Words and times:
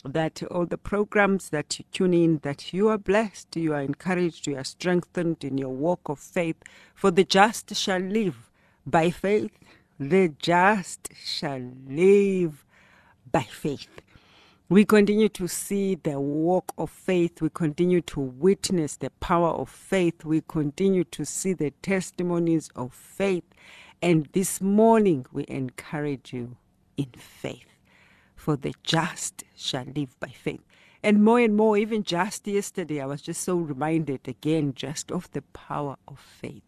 that 0.03 0.43
all 0.51 0.65
the 0.65 0.77
programs 0.77 1.51
that 1.51 1.79
you 1.79 1.85
tune 1.93 2.13
in, 2.13 2.39
that 2.39 2.73
you 2.73 2.89
are 2.89 2.97
blessed, 2.97 3.55
you 3.55 3.73
are 3.73 3.81
encouraged, 3.81 4.47
you 4.47 4.57
are 4.57 4.63
strengthened 4.63 5.43
in 5.43 5.57
your 5.57 5.69
walk 5.69 6.09
of 6.09 6.19
faith. 6.19 6.57
For 6.95 7.11
the 7.11 7.23
just 7.23 7.73
shall 7.75 8.01
live 8.01 8.49
by 8.85 9.11
faith. 9.11 9.51
The 9.99 10.33
just 10.39 11.09
shall 11.23 11.71
live 11.87 12.65
by 13.31 13.43
faith. 13.43 14.01
We 14.69 14.85
continue 14.85 15.29
to 15.29 15.47
see 15.47 15.95
the 15.95 16.19
walk 16.19 16.73
of 16.77 16.91
faith. 16.91 17.41
We 17.41 17.49
continue 17.49 18.01
to 18.01 18.19
witness 18.19 18.97
the 18.97 19.09
power 19.19 19.49
of 19.49 19.69
faith. 19.69 20.23
We 20.23 20.41
continue 20.47 21.03
to 21.05 21.25
see 21.25 21.53
the 21.53 21.71
testimonies 21.81 22.69
of 22.75 22.93
faith. 22.93 23.45
And 24.01 24.29
this 24.33 24.61
morning, 24.61 25.25
we 25.31 25.45
encourage 25.47 26.33
you 26.33 26.55
in 26.97 27.09
faith. 27.17 27.65
For 28.35 28.55
the 28.55 28.73
just 28.83 29.43
shall 29.55 29.85
live 29.95 30.19
by 30.19 30.29
faith. 30.29 30.61
And 31.01 31.23
more 31.23 31.39
and 31.39 31.55
more, 31.55 31.75
even 31.77 32.03
just 32.03 32.45
yesterday, 32.45 33.01
I 33.01 33.05
was 33.07 33.21
just 33.21 33.41
so 33.41 33.57
reminded 33.57 34.27
again 34.27 34.73
just 34.75 35.11
of 35.11 35.31
the 35.31 35.41
power 35.41 35.95
of 36.07 36.19
faith. 36.19 36.63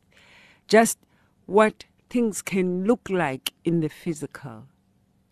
Just 0.67 0.97
what 1.45 1.85
things 2.09 2.41
can 2.41 2.85
look 2.85 3.09
like 3.09 3.53
in 3.63 3.81
the 3.81 3.89
physical 3.89 4.67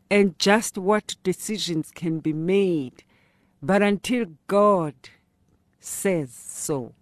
and 0.09 0.37
just 0.39 0.77
what 0.77 1.15
decisions 1.23 1.91
can 1.91 2.19
be 2.19 2.33
made. 2.33 3.03
But 3.61 3.81
until 3.81 4.25
God 4.47 4.95
says 5.79 6.33
so, 6.33 6.93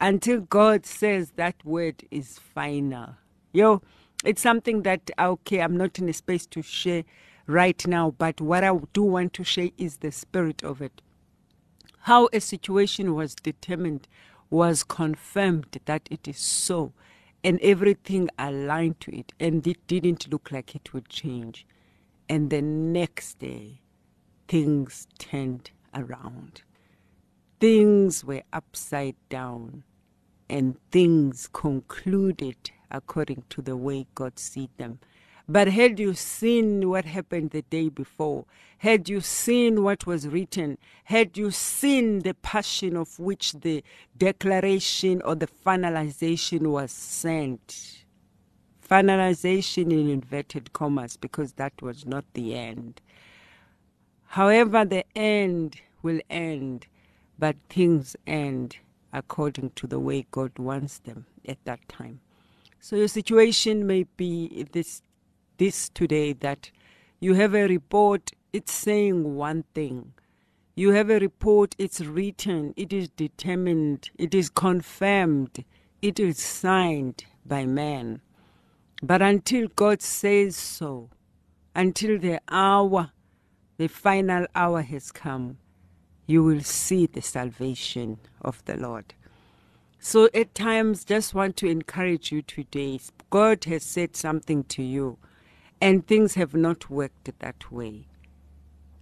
until 0.00 0.40
God 0.40 0.86
says 0.86 1.32
that 1.36 1.56
word 1.64 2.04
is 2.10 2.38
final, 2.38 3.16
yo, 3.52 3.82
it's 4.24 4.40
something 4.40 4.82
that, 4.82 5.10
okay, 5.18 5.60
I'm 5.60 5.76
not 5.76 5.98
in 5.98 6.08
a 6.08 6.12
space 6.12 6.46
to 6.46 6.62
share 6.62 7.04
right 7.46 7.86
now, 7.86 8.12
but 8.16 8.40
what 8.40 8.64
I 8.64 8.74
do 8.92 9.02
want 9.02 9.34
to 9.34 9.44
share 9.44 9.70
is 9.76 9.98
the 9.98 10.12
spirit 10.12 10.62
of 10.62 10.80
it. 10.80 11.02
How 12.00 12.28
a 12.32 12.40
situation 12.40 13.14
was 13.14 13.34
determined, 13.34 14.08
was 14.50 14.84
confirmed 14.84 15.78
that 15.84 16.08
it 16.10 16.26
is 16.28 16.38
so, 16.38 16.92
and 17.42 17.58
everything 17.60 18.28
aligned 18.38 19.00
to 19.00 19.16
it, 19.16 19.32
and 19.38 19.66
it 19.66 19.86
didn't 19.86 20.30
look 20.30 20.50
like 20.50 20.74
it 20.74 20.94
would 20.94 21.08
change. 21.08 21.66
And 22.28 22.50
the 22.50 22.62
next 22.62 23.38
day, 23.38 23.80
things 24.48 25.06
turned 25.18 25.70
around. 25.94 26.62
Things 27.60 28.24
were 28.24 28.42
upside 28.52 29.16
down, 29.28 29.84
and 30.48 30.76
things 30.90 31.48
concluded 31.52 32.70
according 32.90 33.44
to 33.50 33.62
the 33.62 33.76
way 33.76 34.06
God 34.14 34.38
sees 34.38 34.68
them. 34.76 35.00
But 35.46 35.68
had 35.68 36.00
you 36.00 36.14
seen 36.14 36.88
what 36.88 37.04
happened 37.04 37.50
the 37.50 37.62
day 37.62 37.90
before, 37.90 38.46
had 38.78 39.10
you 39.10 39.20
seen 39.20 39.82
what 39.82 40.06
was 40.06 40.26
written, 40.26 40.78
had 41.04 41.36
you 41.36 41.50
seen 41.50 42.20
the 42.20 42.32
passion 42.34 42.96
of 42.96 43.18
which 43.18 43.52
the 43.52 43.84
declaration 44.16 45.20
or 45.22 45.34
the 45.34 45.46
finalization 45.46 46.68
was 46.68 46.90
sent, 46.90 48.03
finalization 48.88 49.92
in 49.92 50.08
inverted 50.08 50.72
commas 50.72 51.16
because 51.16 51.54
that 51.54 51.80
was 51.80 52.06
not 52.06 52.24
the 52.34 52.54
end. 52.54 53.00
However, 54.26 54.84
the 54.84 55.04
end 55.16 55.80
will 56.02 56.20
end, 56.28 56.86
but 57.38 57.56
things 57.68 58.16
end 58.26 58.76
according 59.12 59.70
to 59.76 59.86
the 59.86 60.00
way 60.00 60.26
God 60.30 60.58
wants 60.58 60.98
them 60.98 61.26
at 61.46 61.64
that 61.64 61.88
time. 61.88 62.20
So 62.80 62.96
your 62.96 63.08
situation 63.08 63.86
may 63.86 64.04
be 64.16 64.66
this 64.72 65.00
this 65.56 65.88
today 65.88 66.32
that 66.32 66.70
you 67.20 67.34
have 67.34 67.54
a 67.54 67.66
report, 67.66 68.32
it's 68.52 68.72
saying 68.72 69.36
one 69.36 69.64
thing. 69.74 70.12
You 70.74 70.90
have 70.90 71.08
a 71.08 71.20
report, 71.20 71.76
it's 71.78 72.00
written, 72.00 72.74
it 72.76 72.92
is 72.92 73.08
determined, 73.08 74.10
it 74.18 74.34
is 74.34 74.50
confirmed, 74.50 75.64
it 76.02 76.18
is 76.18 76.38
signed 76.38 77.24
by 77.46 77.64
man. 77.64 78.20
But 79.02 79.22
until 79.22 79.68
God 79.68 80.00
says 80.02 80.56
so, 80.56 81.10
until 81.74 82.18
the 82.18 82.40
hour, 82.48 83.10
the 83.76 83.88
final 83.88 84.46
hour 84.54 84.82
has 84.82 85.10
come, 85.12 85.58
you 86.26 86.42
will 86.42 86.62
see 86.62 87.06
the 87.06 87.20
salvation 87.20 88.18
of 88.40 88.64
the 88.64 88.76
Lord. 88.76 89.14
So 89.98 90.28
at 90.34 90.54
times, 90.54 91.04
just 91.04 91.34
want 91.34 91.56
to 91.58 91.68
encourage 91.68 92.30
you 92.30 92.42
today. 92.42 93.00
God 93.30 93.64
has 93.64 93.82
said 93.82 94.16
something 94.16 94.64
to 94.64 94.82
you, 94.82 95.18
and 95.80 96.06
things 96.06 96.34
have 96.34 96.54
not 96.54 96.90
worked 96.90 97.30
that 97.38 97.72
way. 97.72 98.06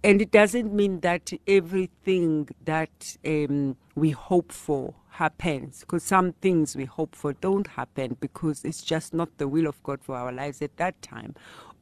And 0.03 0.21
it 0.21 0.31
doesn't 0.31 0.73
mean 0.73 0.99
that 1.01 1.31
everything 1.47 2.49
that 2.65 3.15
um, 3.25 3.77
we 3.95 4.11
hope 4.11 4.51
for 4.51 4.95
happens, 5.13 5.81
because 5.81 6.03
some 6.03 6.33
things 6.33 6.75
we 6.75 6.85
hope 6.85 7.15
for 7.15 7.33
don't 7.33 7.67
happen 7.67 8.17
because 8.19 8.65
it's 8.65 8.81
just 8.83 9.13
not 9.13 9.37
the 9.37 9.47
will 9.47 9.67
of 9.67 9.81
God 9.83 10.03
for 10.03 10.15
our 10.15 10.31
lives 10.31 10.61
at 10.61 10.77
that 10.77 11.01
time. 11.01 11.35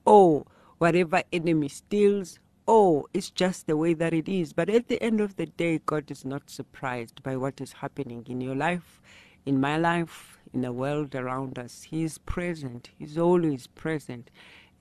Or 0.05 0.45
whatever 0.77 1.23
enemy 1.31 1.69
steals, 1.69 2.39
oh, 2.67 3.07
it's 3.13 3.29
just 3.29 3.67
the 3.67 3.77
way 3.77 3.93
that 3.93 4.13
it 4.13 4.27
is. 4.27 4.53
But 4.53 4.69
at 4.69 4.87
the 4.87 5.01
end 5.01 5.21
of 5.21 5.35
the 5.35 5.45
day, 5.45 5.79
God 5.85 6.11
is 6.11 6.25
not 6.25 6.49
surprised 6.49 7.23
by 7.23 7.37
what 7.37 7.61
is 7.61 7.73
happening 7.73 8.25
in 8.27 8.41
your 8.41 8.55
life, 8.55 9.01
in 9.45 9.59
my 9.59 9.77
life, 9.77 10.39
in 10.53 10.61
the 10.61 10.73
world 10.73 11.15
around 11.15 11.57
us. 11.57 11.83
He 11.83 12.03
is 12.03 12.17
present, 12.17 12.89
He's 12.97 13.17
always 13.17 13.67
present. 13.67 14.29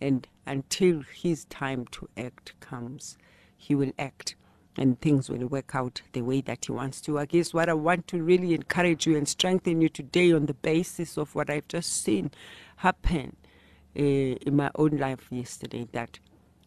And 0.01 0.27
until 0.47 1.03
His 1.03 1.45
time 1.45 1.87
to 1.93 2.09
act 2.17 2.55
comes, 2.61 3.17
He 3.57 3.75
will 3.75 3.93
act 3.99 4.35
and 4.77 5.01
things 5.01 5.29
will 5.29 5.47
work 5.47 5.75
out 5.75 6.03
the 6.13 6.23
way 6.23 6.41
that 6.43 6.67
He 6.67 6.73
wants 6.73 7.01
to. 7.03 7.19
I 7.19 7.27
guess 7.27 7.53
what 7.53 7.69
I 7.69 7.75
want 7.75 8.07
to 8.09 8.23
really 8.23 8.55
encourage 8.55 9.07
you 9.07 9.17
and 9.17 9.29
strengthen 9.29 9.81
you 9.81 9.89
today 9.89 10.33
on 10.33 10.47
the 10.47 10.55
basis 10.55 11.17
of 11.17 11.35
what 11.35 11.51
I've 11.51 11.69
just 11.69 12.03
seen 12.03 12.31
happen 12.77 13.37
uh, 13.97 14.01
in 14.03 14.57
my 14.57 14.71
own 14.77 14.97
life 14.97 15.27
yesterday 15.31 15.89
that 15.93 16.19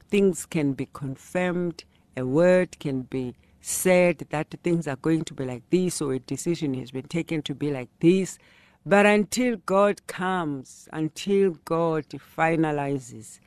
things 0.09 0.45
can 0.45 0.73
be 0.73 0.87
confirmed, 0.93 1.85
a 2.15 2.25
word 2.25 2.77
can 2.79 3.01
be 3.03 3.35
said 3.61 4.17
that 4.29 4.53
things 4.61 4.87
are 4.87 4.97
going 4.97 5.23
to 5.23 5.33
be 5.33 5.45
like 5.45 5.63
this, 5.69 6.01
or 6.01 6.13
a 6.13 6.19
decision 6.19 6.73
has 6.73 6.91
been 6.91 7.07
taken 7.07 7.41
to 7.41 7.55
be 7.55 7.71
like 7.71 7.89
this. 7.99 8.37
But 8.85 9.05
until 9.05 9.55
God 9.65 10.05
comes, 10.05 10.89
until 10.91 11.51
God 11.63 12.05
finalizes, 12.09 13.39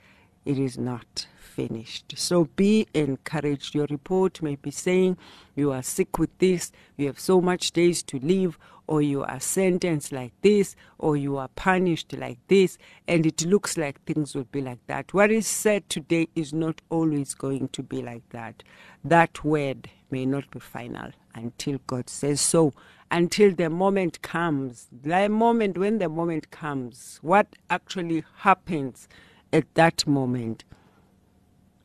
it 0.47 0.59
is 0.59 0.79
not 0.79 1.27
finished. 1.57 2.13
So 2.17 2.45
be 2.55 2.87
encouraged. 2.93 3.75
Your 3.75 3.87
report 3.89 4.43
may 4.43 4.57
be 4.57 4.71
saying 4.71 5.17
you 5.55 5.73
are 5.73 5.83
sick 5.83 6.19
with 6.19 6.37
this, 6.39 6.71
you 6.99 7.07
have 7.07 7.19
so 7.19 7.41
much 7.41 7.73
days 7.73 8.03
to 8.05 8.19
live, 8.19 8.59
or 8.87 9.01
you 9.03 9.25
are 9.25 9.41
sentenced 9.41 10.13
like 10.13 10.33
this, 10.43 10.77
or 10.99 11.17
you 11.17 11.39
are 11.39 11.49
punished 11.49 12.13
like 12.13 12.39
this, 12.49 12.79
and 13.09 13.27
it 13.27 13.45
looks 13.45 13.77
like 13.77 14.05
things 14.05 14.35
will 14.35 14.45
be 14.45 14.61
like 14.61 14.87
that. 14.87 15.13
What 15.15 15.31
is 15.31 15.47
said 15.47 15.89
today 15.89 16.29
is 16.35 16.53
not 16.53 16.83
always 16.91 17.35
going 17.35 17.69
to 17.69 17.83
be 17.83 18.03
like 18.03 18.29
that. 18.31 18.63
That 19.03 19.43
word 19.43 19.89
may 20.11 20.27
not 20.27 20.51
be 20.51 20.61
final 20.61 21.11
until 21.35 21.79
God 21.87 22.11
says 22.11 22.41
so. 22.41 22.73
Until 23.11 23.55
the 23.55 23.71
moment 23.71 24.21
comes, 24.23 24.89
the 24.91 25.29
moment 25.29 25.79
when 25.79 25.99
the 25.99 26.09
moment 26.09 26.51
comes, 26.51 27.19
what 27.23 27.47
actually 27.71 28.25
happens 28.39 29.09
at 29.53 29.73
that 29.75 30.07
moment 30.07 30.65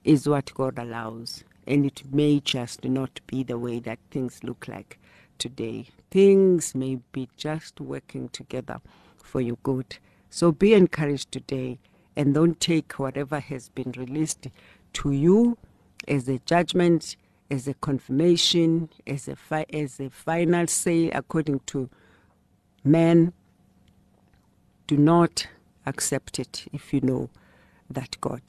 is 0.04 0.28
what 0.28 0.54
God 0.54 0.78
allows. 0.80 1.44
And 1.68 1.86
it 1.86 2.04
may 2.12 2.40
just 2.40 2.84
not 2.84 3.20
be 3.28 3.44
the 3.44 3.58
way 3.58 3.80
that 3.80 4.00
things 4.10 4.44
look 4.44 4.68
like 4.68 5.00
today. 5.38 5.88
Things 6.10 6.74
may 6.76 7.00
be 7.12 7.30
just 7.38 7.80
working 7.80 8.30
together 8.30 8.82
for 9.24 9.42
your 9.42 9.58
good. 9.64 9.98
So 10.30 10.52
be 10.52 10.74
encouraged 10.74 11.32
today 11.32 11.80
and 12.16 12.34
don't 12.34 12.60
take 12.60 12.94
whatever 12.94 13.40
has 13.40 13.70
been 13.70 13.94
released 13.96 14.48
to 14.94 15.12
you 15.12 15.58
as 16.08 16.28
a 16.28 16.40
judgment, 16.40 17.16
as 17.50 17.68
a 17.68 17.74
confirmation, 17.76 18.90
as 19.06 19.28
a, 19.28 19.36
fi- 19.36 19.66
as 19.72 20.00
a 20.00 20.10
final 20.10 20.68
say 20.68 21.10
according 21.12 21.62
to 21.68 21.90
man. 22.84 23.34
Do 24.88 24.98
not 24.98 25.48
accept 25.86 26.40
it 26.40 26.66
if 26.74 26.94
you 26.94 27.02
know 27.02 27.30
that 27.90 28.18
God 28.20 28.42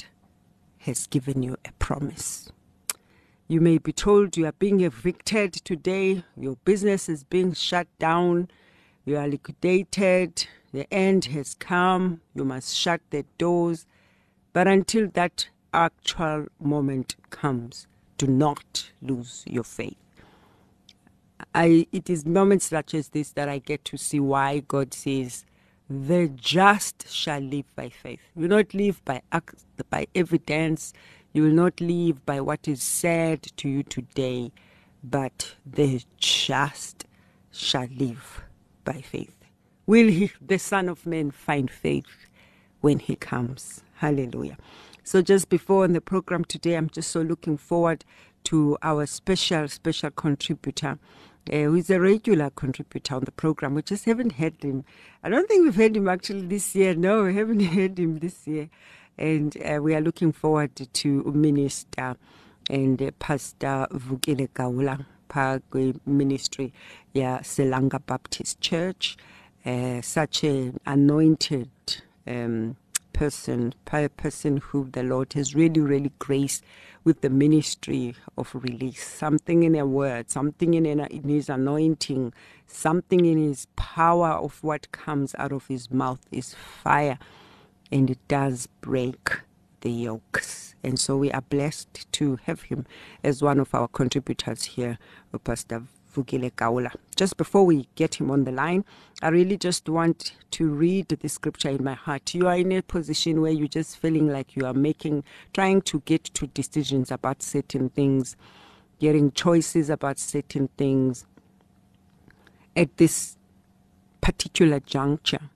has 0.83 1.07
given 1.07 1.43
you 1.43 1.57
a 1.65 1.73
promise. 1.79 2.51
You 3.49 3.61
may 3.61 3.79
be 3.79 3.93
told 3.93 4.37
you 4.37 4.47
are 4.47 4.53
being 4.53 4.81
evicted 4.81 5.53
today, 5.53 6.25
your 6.37 6.57
business 6.65 7.09
is 7.09 7.25
being 7.25 7.53
shut 7.53 7.87
down, 7.99 8.49
you 9.05 9.17
are 9.17 9.29
liquidated, 9.29 10.47
the 10.73 10.93
end 10.93 11.27
has 11.27 11.55
come, 11.55 12.21
you 12.35 12.45
must 12.45 12.75
shut 12.75 13.01
the 13.11 13.25
doors. 13.39 13.87
But 14.53 14.67
until 14.69 15.09
that 15.15 15.49
actual 15.73 16.47
moment 16.61 17.17
comes, 17.31 17.87
do 18.19 18.27
not 18.27 18.91
lose 19.01 19.45
your 19.47 19.65
faith. 19.65 19.97
I, 21.55 21.87
it 21.93 22.09
is 22.09 22.25
moments 22.25 22.67
such 22.67 22.95
as 22.95 23.11
this 23.11 23.31
that 23.33 23.49
I 23.49 23.59
get 23.59 23.85
to 23.87 23.97
see 23.97 24.21
why 24.21 24.61
God 24.61 24.95
says, 24.95 25.45
the 26.01 26.29
just 26.29 27.07
shall 27.13 27.41
live 27.41 27.67
by 27.77 27.91
faith. 27.91 28.21
You 28.35 28.43
will 28.43 28.57
not 28.57 28.73
live 28.73 29.05
by 29.05 29.21
by 29.91 30.07
evidence. 30.15 30.95
You 31.35 31.43
will 31.43 31.51
not 31.51 31.81
live 31.81 32.25
by 32.25 32.41
what 32.41 32.67
is 32.67 32.83
said 32.83 33.43
to 33.57 33.69
you 33.69 33.83
today, 33.83 34.53
but 35.05 35.55
the 35.67 36.03
just 36.17 37.05
shall 37.51 37.89
live 37.99 38.43
by 38.85 39.03
faith. 39.03 39.37
Will 39.87 40.09
he, 40.09 40.33
the 40.41 40.59
Son 40.59 40.89
of 40.89 41.05
Man 41.05 41.31
find 41.31 41.71
faith 41.71 42.07
when 42.81 42.99
he 42.99 43.15
comes? 43.15 43.83
Hallelujah. 43.97 44.57
So 45.05 45.21
just 45.21 45.51
before 45.51 45.85
in 45.85 45.93
the 45.93 46.01
program 46.01 46.45
today, 46.45 46.77
I'm 46.77 46.89
just 46.89 47.11
so 47.11 47.21
looking 47.21 47.59
forward 47.59 48.05
to 48.45 48.79
our 48.83 49.05
special, 49.05 49.69
special 49.69 50.11
contributor 50.11 50.99
uh, 51.51 51.57
who 51.57 51.75
is 51.75 51.91
a 51.91 52.01
regular 52.01 52.51
contributor 52.51 53.17
on 53.17 53.25
the 53.25 53.33
program. 53.33 53.75
We 53.75 53.83
just 53.83 54.05
haven't 54.05 54.33
had 54.33 54.63
him. 54.63 54.85
I 55.23 55.29
don't 55.29 55.49
think 55.49 55.65
we've 55.65 55.75
had 55.75 55.97
him 55.97 56.09
actually 56.09 56.47
this 56.47 56.75
year. 56.75 56.95
No, 56.95 57.25
we 57.25 57.35
haven't 57.35 57.61
had 57.79 57.99
him 57.99 58.19
this 58.19 58.47
year. 58.47 58.69
And 59.19 59.57
uh, 59.63 59.81
we 59.83 59.95
are 59.95 60.01
looking 60.01 60.33
forward 60.33 60.77
to 60.77 61.23
Minister 61.33 62.17
and 62.71 63.01
uh, 63.03 63.11
Pastor 63.19 63.87
Vukile 63.91 64.49
Gaula, 64.51 65.05
Pagwe 65.29 65.99
Ministry, 66.07 66.73
yeah, 67.13 67.41
Selanga 67.41 68.05
Baptist 68.05 68.61
Church. 68.61 69.17
Uh, 69.65 70.01
such 70.01 70.43
an 70.43 70.79
anointed 70.87 71.71
um, 72.27 72.77
person, 73.13 73.75
a 73.93 74.09
person 74.09 74.57
who 74.57 74.89
the 74.91 75.03
Lord 75.03 75.35
has 75.35 75.55
really, 75.55 75.81
really 75.81 76.13
graced 76.19 76.65
with 77.05 77.21
the 77.23 77.31
ministry 77.31 78.15
of 78.37 78.55
release. 78.55 79.05
Something 79.07 79.63
in 79.65 79.75
a 79.77 79.87
word, 79.87 80.31
something 80.31 80.75
in, 80.75 80.87
in 80.87 81.29
his 81.29 81.49
anointing, 81.49 82.33
something 82.67 83.27
in 83.27 83.39
his 83.39 83.67
power 83.77 84.31
of 84.31 84.63
what 84.63 84.93
comes 84.93 85.35
out 85.39 85.53
of 85.53 85.67
his 85.69 85.91
mouth 85.91 86.21
is 86.33 86.55
fire, 86.55 87.19
and 87.91 88.11
it 88.11 88.19
does 88.29 88.69
break 88.81 89.41
the 89.83 89.91
yokes. 89.91 90.75
And 90.85 90.99
so 90.99 91.17
we 91.17 91.31
are 91.33 91.43
blessed 91.43 92.11
to 92.13 92.39
have 92.45 92.63
him 92.63 92.87
as 93.25 93.43
one 93.43 93.61
of 93.61 93.75
our 93.75 93.89
contributors 93.89 94.65
here, 94.65 94.99
Pastor 95.45 95.85
Vukile 96.15 96.51
Gaula. 96.53 96.93
Just 97.17 97.37
before 97.37 97.65
we 97.65 97.89
get 97.95 98.17
him 98.17 98.31
on 98.31 98.45
the 98.45 98.53
line, 98.53 98.85
I 99.23 99.29
really 99.29 99.57
just 99.57 99.89
want 99.89 100.35
to 100.53 100.69
read 100.69 101.09
the 101.09 101.29
scripture 101.29 101.71
in 101.71 101.83
my 101.83 101.95
heart. 101.95 102.35
You 102.35 102.49
are 102.49 102.57
in 102.57 102.73
a 102.73 102.83
position 102.83 103.41
where 103.41 103.53
you're 103.53 103.69
just 103.69 103.99
feeling 103.99 104.29
like 104.29 104.57
you 104.57 104.67
are 104.67 104.75
making, 104.75 105.25
trying 105.55 105.83
to 105.83 106.01
get 106.01 106.25
to 106.25 106.47
decisions 106.49 107.11
about 107.11 107.43
certain 107.43 107.89
things, 107.91 108.37
getting 108.99 109.33
choices 109.33 109.91
about 109.91 110.19
certain 110.19 110.69
things 110.77 111.27
at 112.77 112.97
this 112.97 113.37
particular 114.21 114.81
juncture. 114.81 115.51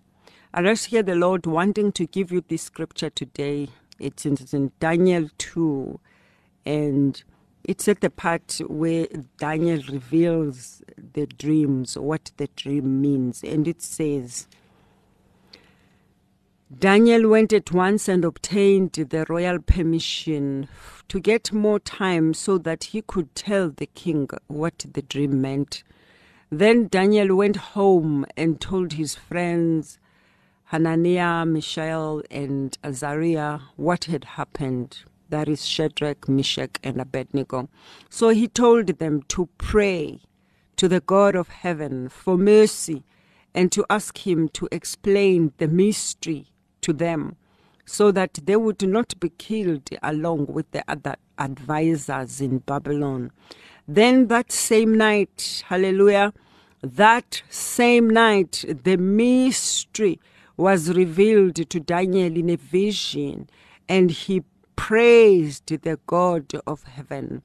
I 0.52 0.62
just 0.62 0.86
hear 0.86 1.02
the 1.02 1.14
Lord 1.14 1.46
wanting 1.46 1.92
to 1.92 2.06
give 2.06 2.32
you 2.32 2.42
this 2.46 2.62
scripture 2.62 3.10
today. 3.10 3.68
It's 3.98 4.24
in, 4.24 4.34
it's 4.34 4.54
in 4.54 4.72
Daniel 4.80 5.28
2 5.38 6.00
and 6.64 7.22
it's 7.66 7.88
at 7.88 8.00
the 8.00 8.10
part 8.10 8.60
where 8.68 9.08
Daniel 9.38 9.82
reveals 9.90 10.82
the 11.14 11.26
dreams, 11.26 11.98
what 11.98 12.30
the 12.36 12.48
dream 12.54 13.00
means, 13.00 13.42
and 13.42 13.66
it 13.66 13.82
says, 13.82 14.46
Daniel 16.78 17.28
went 17.28 17.52
at 17.52 17.72
once 17.72 18.08
and 18.08 18.24
obtained 18.24 18.92
the 18.92 19.26
royal 19.28 19.58
permission 19.58 20.68
to 21.08 21.18
get 21.18 21.52
more 21.52 21.80
time 21.80 22.34
so 22.34 22.56
that 22.56 22.84
he 22.84 23.02
could 23.02 23.34
tell 23.34 23.70
the 23.70 23.86
king 23.86 24.28
what 24.46 24.86
the 24.92 25.02
dream 25.02 25.40
meant. 25.40 25.82
Then 26.50 26.86
Daniel 26.86 27.34
went 27.34 27.56
home 27.56 28.26
and 28.36 28.60
told 28.60 28.92
his 28.92 29.16
friends, 29.16 29.98
Hananiah, 30.66 31.44
Mishael, 31.44 32.22
and 32.30 32.78
Azariah, 32.84 33.58
what 33.74 34.04
had 34.04 34.24
happened 34.24 35.02
that 35.28 35.48
is 35.48 35.66
Shadrach, 35.66 36.28
Meshach, 36.28 36.78
and 36.82 37.00
Abednego. 37.00 37.68
So 38.08 38.30
he 38.30 38.48
told 38.48 38.86
them 38.86 39.22
to 39.28 39.48
pray 39.58 40.20
to 40.76 40.88
the 40.88 41.00
God 41.00 41.34
of 41.34 41.48
heaven 41.48 42.08
for 42.08 42.36
mercy 42.36 43.02
and 43.54 43.72
to 43.72 43.84
ask 43.88 44.26
him 44.26 44.48
to 44.50 44.68
explain 44.70 45.52
the 45.58 45.68
mystery 45.68 46.46
to 46.82 46.92
them 46.92 47.36
so 47.86 48.10
that 48.10 48.40
they 48.44 48.56
would 48.56 48.86
not 48.86 49.18
be 49.20 49.30
killed 49.30 49.88
along 50.02 50.46
with 50.46 50.70
the 50.72 50.84
other 50.88 51.16
advisors 51.38 52.40
in 52.40 52.58
Babylon. 52.58 53.30
Then 53.88 54.26
that 54.26 54.50
same 54.50 54.96
night, 54.96 55.62
hallelujah, 55.66 56.32
that 56.82 57.42
same 57.48 58.10
night, 58.10 58.64
the 58.84 58.96
mystery 58.96 60.20
was 60.56 60.94
revealed 60.94 61.56
to 61.56 61.80
Daniel 61.80 62.36
in 62.36 62.50
a 62.50 62.56
vision, 62.56 63.48
and 63.88 64.10
he 64.10 64.42
praised 64.76 65.66
the 65.66 65.98
God 66.06 66.52
of 66.66 66.84
heaven. 66.84 67.42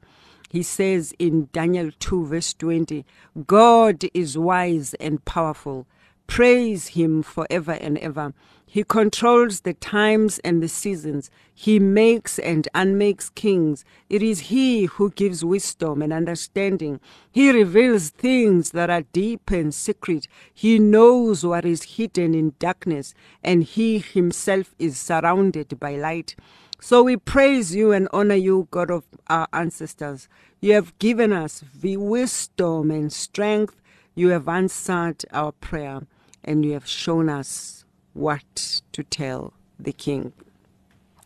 He 0.50 0.64
says 0.64 1.14
in 1.18 1.50
Daniel 1.54 1.92
2, 1.98 2.26
verse 2.28 2.54
20, 2.54 3.06
God 3.48 4.04
is 4.14 4.38
wise 4.38 4.94
and 4.96 5.24
powerful. 5.24 5.88
Praise 6.28 6.90
him 6.90 7.24
forever 7.24 7.74
and 7.74 7.98
ever. 7.98 8.34
He 8.74 8.86
controls 8.86 9.62
the 9.62 9.74
times 9.74 10.40
and 10.46 10.64
the 10.64 10.70
seasons. 10.70 11.30
He 11.54 11.78
makes 11.78 12.40
and 12.40 12.70
unmakes 12.74 13.30
kings. 13.30 13.84
It 14.10 14.24
is 14.24 14.48
He 14.48 14.86
who 14.86 15.10
gives 15.10 15.44
wisdom 15.44 16.02
and 16.02 16.14
understanding. 16.14 17.02
He 17.30 17.52
reveals 17.52 18.12
things 18.12 18.72
that 18.72 18.90
are 18.90 19.02
deep 19.12 19.52
and 19.52 19.74
secret. 19.74 20.26
He 20.54 20.80
knows 20.80 21.46
what 21.46 21.66
is 21.66 21.84
hidden 21.84 22.34
in 22.34 22.54
darkness, 22.60 23.14
and 23.44 23.66
He 23.66 24.00
Himself 24.00 24.74
is 24.80 24.98
surrounded 24.98 25.78
by 25.78 25.98
light. 25.98 26.38
So 26.84 27.04
we 27.04 27.16
praise 27.16 27.76
you 27.76 27.92
and 27.92 28.10
honor 28.12 28.34
you, 28.36 28.68
God 28.72 28.90
of 28.90 29.04
our 29.28 29.48
ancestors. 29.54 30.28
You 30.62 30.74
have 30.74 30.98
given 30.98 31.32
us 31.32 31.64
the 31.80 31.98
wisdom 31.98 32.90
and 32.90 33.14
strength. 33.14 33.80
You 34.16 34.30
have 34.30 34.48
answered 34.48 35.24
our 35.32 35.52
prayer, 35.52 36.02
and 36.44 36.66
you 36.66 36.74
have 36.74 36.88
shown 36.88 37.30
us 37.30 37.86
what 38.14 38.82
to 38.94 39.04
tell 39.04 39.54
the 39.80 39.94
King. 39.94 40.34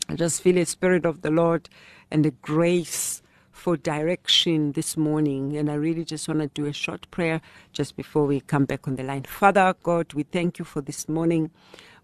I 0.10 0.16
just 0.16 0.42
feel 0.42 0.56
the 0.56 0.66
Spirit 0.66 1.06
of 1.06 1.22
the 1.22 1.32
Lord 1.32 1.70
and 2.12 2.26
the 2.26 2.32
grace 2.32 3.24
for 3.50 3.78
direction 3.78 4.74
this 4.74 4.98
morning. 4.98 5.56
And 5.56 5.72
I 5.72 5.76
really 5.76 6.04
just 6.04 6.28
want 6.28 6.42
to 6.42 6.48
do 6.48 6.66
a 6.66 6.74
short 6.74 7.10
prayer 7.12 7.40
just 7.72 7.96
before 7.96 8.26
we 8.26 8.42
come 8.42 8.66
back 8.66 8.90
on 8.90 8.98
the 8.98 9.04
line. 9.04 9.24
Father 9.24 9.74
God, 9.84 10.12
we 10.14 10.24
thank 10.24 10.60
you 10.60 10.66
for 10.66 10.82
this 10.82 11.08
morning. 11.08 11.50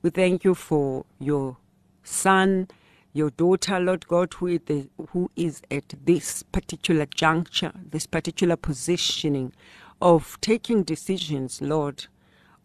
We 0.02 0.10
thank 0.10 0.46
you 0.46 0.56
for 0.56 1.06
your 1.20 1.58
Son 2.02 2.70
your 3.14 3.30
daughter, 3.32 3.80
Lord 3.80 4.08
God, 4.08 4.34
who 4.36 4.48
is, 4.48 4.60
the, 4.66 4.90
who 5.10 5.30
is 5.36 5.62
at 5.70 5.94
this 6.06 6.44
particular 6.44 7.06
juncture, 7.06 7.74
this 7.90 8.06
particular 8.08 8.56
positioning 8.56 9.54
of 10.02 10.40
taking 10.42 10.84
decisions, 10.84 11.62
Lord, 11.62 12.08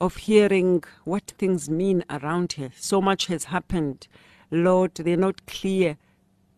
of 0.01 0.17
hearing 0.17 0.85
what 1.05 1.33
things 1.39 1.69
mean 1.69 2.05
around 2.09 2.55
her. 2.55 2.71
So 2.77 3.01
much 3.01 3.27
has 3.27 3.45
happened. 3.45 4.09
Lord, 4.51 4.95
they're 4.95 5.17
not 5.17 5.47
clear 5.47 5.97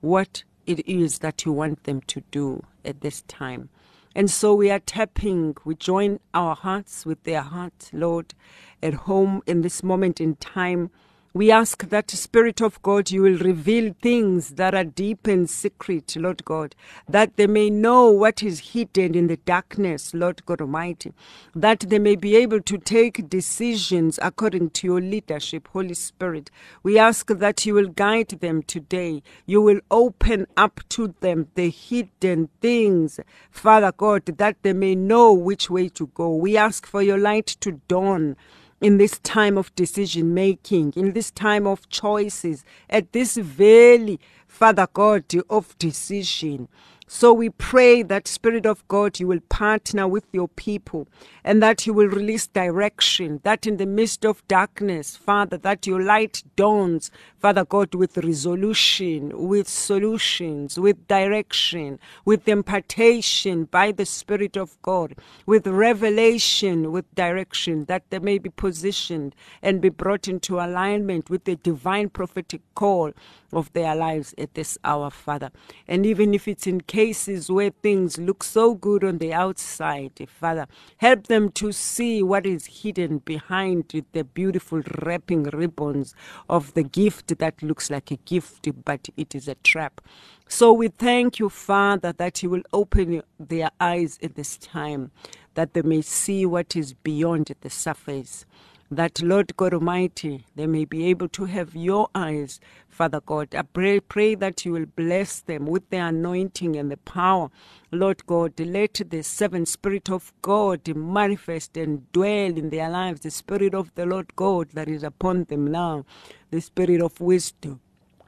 what 0.01 0.45
it 0.67 0.87
is 0.87 1.21
that 1.21 1.45
you 1.45 1.53
want 1.53 1.85
them 1.85 2.03
to 2.03 2.23
do 2.31 2.63
at 2.85 3.01
this 3.01 3.23
time. 3.23 3.71
And 4.15 4.31
so 4.31 4.55
we 4.55 4.71
are 4.71 4.81
tapping, 4.81 5.57
we 5.65 5.75
join 5.75 6.19
our 6.35 6.55
hearts 6.55 7.07
with 7.07 7.23
their 7.25 7.43
hearts, 7.43 7.91
Lord, 7.93 8.35
at 8.83 8.95
home 8.95 9.43
in 9.47 9.63
this 9.63 9.83
moment 9.83 10.21
in 10.21 10.37
time 10.37 10.91
we 11.35 11.51
ask 11.51 11.89
that 11.91 12.11
Spirit 12.11 12.63
of 12.63 12.81
God, 12.83 13.11
you 13.11 13.23
will 13.23 13.39
reveal 13.39 13.95
things 14.01 14.51
that 14.53 14.75
are 14.75 14.85
deep 14.85 15.27
and 15.27 15.49
secret, 15.49 16.17
Lord 16.17 16.45
God, 16.45 16.75
that 17.09 17.37
they 17.37 17.47
may 17.47 17.69
know 17.69 18.11
what 18.11 18.43
is 18.43 18.73
hidden 18.73 19.15
in 19.15 19.27
the 19.27 19.37
darkness, 19.37 20.15
Lord 20.15 20.45
God 20.47 20.63
Almighty, 20.63 21.13
that 21.55 21.81
they 21.81 21.99
may 21.99 22.17
be 22.17 22.35
able 22.37 22.63
to 22.63 22.79
take 22.79 23.29
decisions 23.29 24.19
according 24.23 24.71
to 24.71 24.87
your 24.87 25.01
leadership, 25.03 25.69
Holy 25.69 25.95
Spirit. 25.95 26.51
We 26.83 26.99
ask 26.99 27.29
that 27.29 27.67
you 27.67 27.75
will 27.75 27.89
guide 27.89 28.31
them 28.41 28.63
today. 28.63 29.23
You 29.45 29.61
will 29.61 29.81
open 29.91 30.47
up 30.57 30.81
to 30.91 31.15
them 31.21 31.49
the 31.55 31.69
hidden 31.69 32.49
things, 32.63 33.21
Father 33.51 33.93
God, 33.93 34.25
that 34.25 34.57
they 34.63 34.73
may 34.73 34.95
know 34.95 35.33
which 35.35 35.69
way 35.69 35.91
to 35.91 36.07
go. 36.09 36.35
We 36.35 36.57
ask 36.57 36.87
for 36.87 37.03
your 37.03 37.19
light 37.19 37.47
to 37.61 37.73
dawn 37.87 38.37
in 38.81 38.99
this 38.99 39.19
time 39.21 39.59
of 39.59 39.75
decision 39.75 40.35
making, 40.35 40.93
in 40.97 41.13
this 41.13 41.31
time 41.31 41.67
of 41.67 41.89
choices, 41.89 42.65
at 42.89 43.13
this 43.13 43.37
valley, 43.37 44.21
Father 44.47 44.87
God, 44.93 45.25
of 45.51 45.77
decision. 45.79 46.69
So 47.11 47.33
we 47.33 47.49
pray 47.49 48.03
that 48.03 48.29
Spirit 48.29 48.67
of 48.67 48.87
God, 48.87 49.19
you 49.19 49.29
will 49.29 49.41
partner 49.49 50.07
with 50.07 50.27
your 50.31 50.47
people 50.47 51.09
and 51.43 51.63
that 51.63 51.87
you 51.87 51.95
will 51.95 52.09
release 52.09 52.47
direction, 52.47 53.41
that 53.45 53.67
in 53.67 53.79
the 53.79 53.87
midst 53.87 54.27
of 54.27 54.47
darkness, 54.47 55.17
Father, 55.17 55.57
that 55.57 55.87
your 55.87 56.03
light 56.03 56.43
dawns, 56.55 57.11
Father 57.39 57.65
God, 57.65 57.95
with 57.95 58.19
resolution, 58.19 59.49
with 59.49 59.67
solutions, 59.67 60.79
with 60.79 61.09
direction, 61.09 61.99
with 62.27 62.47
impartation 62.47 63.65
by 63.65 63.91
the 63.91 64.05
Spirit 64.05 64.59
of 64.59 64.77
God, 64.83 65.15
with 65.47 65.67
revelation, 65.67 66.93
with 66.93 67.07
direction, 67.15 67.87
that 67.87 68.03
they 68.11 68.19
may 68.19 68.37
be 68.37 68.51
positioned 68.51 69.35
and 69.63 69.81
be 69.81 69.89
brought 69.89 70.29
into 70.29 70.61
alignment 70.61 71.31
with 71.31 71.45
the 71.45 71.57
divine 71.57 72.11
prophetic 72.11 72.61
call 72.75 73.13
of 73.53 73.73
their 73.73 73.95
lives 73.95 74.35
at 74.37 74.53
this 74.53 74.77
hour, 74.85 75.11
Father. 75.11 75.51
And 75.87 76.05
even 76.05 76.35
if 76.35 76.47
it's 76.47 76.67
in 76.67 76.81
cases 76.99 77.49
where 77.49 77.71
things 77.71 78.19
look 78.19 78.43
so 78.43 78.75
good 78.75 79.05
on 79.05 79.19
the 79.19 79.33
outside, 79.33 80.11
Father, 80.27 80.67
help 80.97 81.29
them 81.29 81.49
to 81.49 81.71
see 81.71 82.25
what 82.25 82.45
is 82.45 82.67
hidden 82.67 83.19
behind 83.19 83.85
the 84.13 84.25
beautiful 84.25 84.83
wrapping 85.03 85.45
ribbons 85.45 86.13
of 86.49 86.75
the 86.75 86.83
gift 86.83 87.39
that 87.39 87.63
looks 87.63 87.89
like 87.89 88.11
a 88.11 88.17
gift, 88.17 88.67
but 88.85 89.09
it 89.17 89.33
is 89.33 89.47
a 89.47 89.55
trap. 89.63 90.01
So 90.49 90.73
we 90.73 90.89
thank 90.89 91.39
you, 91.39 91.49
Father, 91.49 92.13
that 92.15 92.43
you 92.43 92.51
will 92.51 92.65
open 92.73 93.23
their 93.39 93.71
eyes 93.79 94.19
at 94.21 94.35
this 94.35 94.59
time, 94.59 95.13
that 95.55 95.75
they 95.75 95.83
may 95.83 96.03
see 96.03 96.47
what 96.47 96.75
is 96.75 96.95
beyond 96.95 97.55
the 97.61 97.71
surface 97.71 98.45
that 98.91 99.21
Lord 99.21 99.55
God 99.57 99.75
Almighty, 99.75 100.47
they 100.57 100.67
may 100.67 100.87
be 100.87 101.07
able 101.07 101.29
to 101.31 101.45
have 101.45 101.77
your 101.77 102.09
eyes, 102.15 102.59
Father 102.89 103.21
God. 103.21 103.55
I 103.55 103.63
pray, 103.63 104.01
pray 104.01 104.35
that 104.37 104.65
you 104.65 104.73
will 104.73 104.87
bless 104.87 105.41
them 105.41 105.67
with 105.67 105.89
the 105.91 105.99
anointing 105.99 106.75
and 106.77 106.91
the 106.91 106.97
power. 106.97 107.51
Lord 107.93 108.27
God, 108.27 108.59
let 108.59 109.01
the 109.11 109.23
seven 109.23 109.67
Spirit 109.67 110.11
of 110.11 110.33
God 110.41 110.89
manifest 110.97 111.77
and 111.77 112.11
dwell 112.13 112.57
in 112.57 112.71
their 112.71 112.89
lives, 112.89 113.21
the 113.21 113.31
Spirit 113.31 113.75
of 113.75 113.95
the 113.95 114.07
Lord 114.07 114.35
God 114.37 114.71
that 114.73 114.89
is 114.89 115.03
upon 115.03 115.45
them 115.45 115.67
now, 115.67 116.07
the 116.51 116.61
Spirit 116.61 117.03
of 117.03 117.21
wisdom 117.21 117.81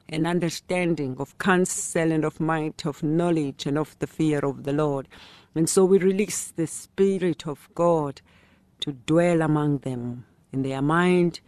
and 0.09 0.27
understanding, 0.27 1.15
of 1.17 1.37
counsel 1.39 2.11
and 2.11 2.23
of 2.23 2.39
might, 2.39 2.85
of 2.85 3.01
knowledge 3.01 3.65
and 3.65 3.77
of 3.79 3.97
the 3.99 4.07
fear 4.07 4.39
of 4.39 4.63
the 4.63 4.73
Lord. 4.73 5.07
And 5.55 5.67
so 5.67 5.85
we 5.85 5.97
release 5.97 6.51
the 6.51 6.67
Spirit 6.67 7.47
of 7.47 7.67
God 7.73 8.21
to 8.81 8.93
dwell 8.93 9.41
among 9.41 9.79
them 9.79 10.25
in 10.51 10.63
their 10.63 10.81
mind, 10.81 11.39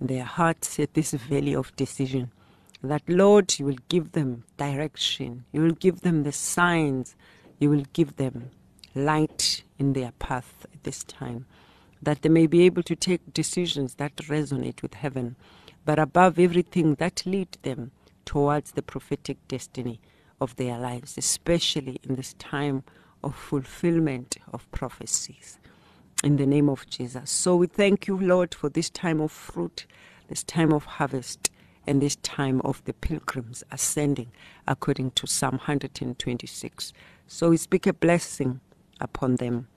in 0.00 0.06
their 0.06 0.24
hearts 0.24 0.78
at 0.78 0.94
this 0.94 1.12
valley 1.12 1.54
of 1.54 1.74
decision. 1.76 2.30
That, 2.82 3.02
Lord, 3.08 3.58
you 3.58 3.66
will 3.66 3.78
give 3.88 4.12
them 4.12 4.44
direction, 4.56 5.44
you 5.52 5.62
will 5.62 5.72
give 5.72 6.00
them 6.02 6.22
the 6.22 6.32
signs, 6.32 7.16
you 7.58 7.70
will 7.70 7.84
give 7.92 8.16
them 8.16 8.50
light 8.94 9.64
in 9.78 9.92
their 9.92 10.12
path 10.12 10.66
at 10.72 10.84
this 10.84 11.02
time, 11.04 11.46
that 12.00 12.22
they 12.22 12.28
may 12.28 12.46
be 12.46 12.62
able 12.62 12.84
to 12.84 12.94
take 12.94 13.34
decisions 13.34 13.94
that 13.94 14.14
resonate 14.16 14.82
with 14.82 14.94
heaven, 14.94 15.34
but 15.84 15.98
above 15.98 16.38
everything, 16.38 16.94
that 16.96 17.24
lead 17.26 17.58
them 17.62 17.90
towards 18.24 18.72
the 18.72 18.82
prophetic 18.82 19.38
destiny 19.48 20.00
of 20.40 20.54
their 20.56 20.78
lives, 20.78 21.18
especially 21.18 21.98
in 22.04 22.14
this 22.14 22.34
time 22.34 22.84
of 23.24 23.34
fulfillment 23.34 24.36
of 24.52 24.70
prophecies 24.70 25.57
in 26.24 26.36
the 26.36 26.46
name 26.46 26.68
of 26.68 26.88
Jesus. 26.88 27.30
So 27.30 27.56
we 27.56 27.66
thank 27.66 28.06
you, 28.06 28.18
Lord, 28.18 28.54
for 28.54 28.68
this 28.68 28.90
time 28.90 29.20
of 29.20 29.32
fruit, 29.32 29.86
this 30.28 30.42
time 30.42 30.72
of 30.72 30.84
harvest, 30.84 31.50
and 31.86 32.02
this 32.02 32.16
time 32.16 32.60
of 32.64 32.84
the 32.84 32.92
pilgrims 32.92 33.64
ascending 33.72 34.30
according 34.66 35.12
to 35.12 35.26
Psalm 35.26 35.52
126. 35.52 36.92
So 37.26 37.50
we 37.50 37.56
speak 37.56 37.86
a 37.86 37.92
blessing 37.92 38.60
upon 39.00 39.36
them 39.36 39.68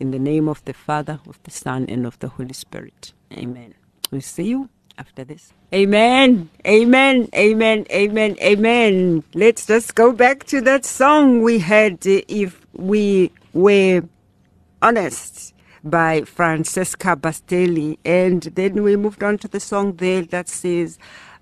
in 0.00 0.10
the 0.10 0.18
name 0.18 0.48
of 0.48 0.64
the 0.64 0.72
Father, 0.72 1.20
of 1.28 1.40
the 1.44 1.50
Son, 1.50 1.86
and 1.88 2.06
of 2.06 2.18
the 2.18 2.28
Holy 2.28 2.54
Spirit. 2.54 3.12
Amen. 3.32 3.74
We 4.10 4.20
see 4.20 4.44
you 4.44 4.68
after 4.98 5.22
this. 5.24 5.52
Amen. 5.72 6.50
Amen. 6.66 7.28
Amen. 7.34 7.86
Amen. 7.90 8.36
Amen. 8.40 9.22
Let's 9.34 9.66
just 9.66 9.94
go 9.94 10.12
back 10.12 10.44
to 10.44 10.60
that 10.62 10.84
song 10.84 11.42
we 11.42 11.58
had. 11.60 11.98
If 12.04 12.66
we 12.72 13.30
were 13.52 14.02
honest, 14.82 15.54
by 15.82 16.22
Francesca 16.22 17.16
Battistelli. 17.16 17.98
And 18.04 18.42
then 18.42 18.82
we 18.82 18.96
moved 18.96 19.22
on 19.22 19.38
to 19.38 19.48
the 19.48 19.60
song 19.60 19.94
there 19.96 20.22
that 20.22 20.48
says, 20.48 20.98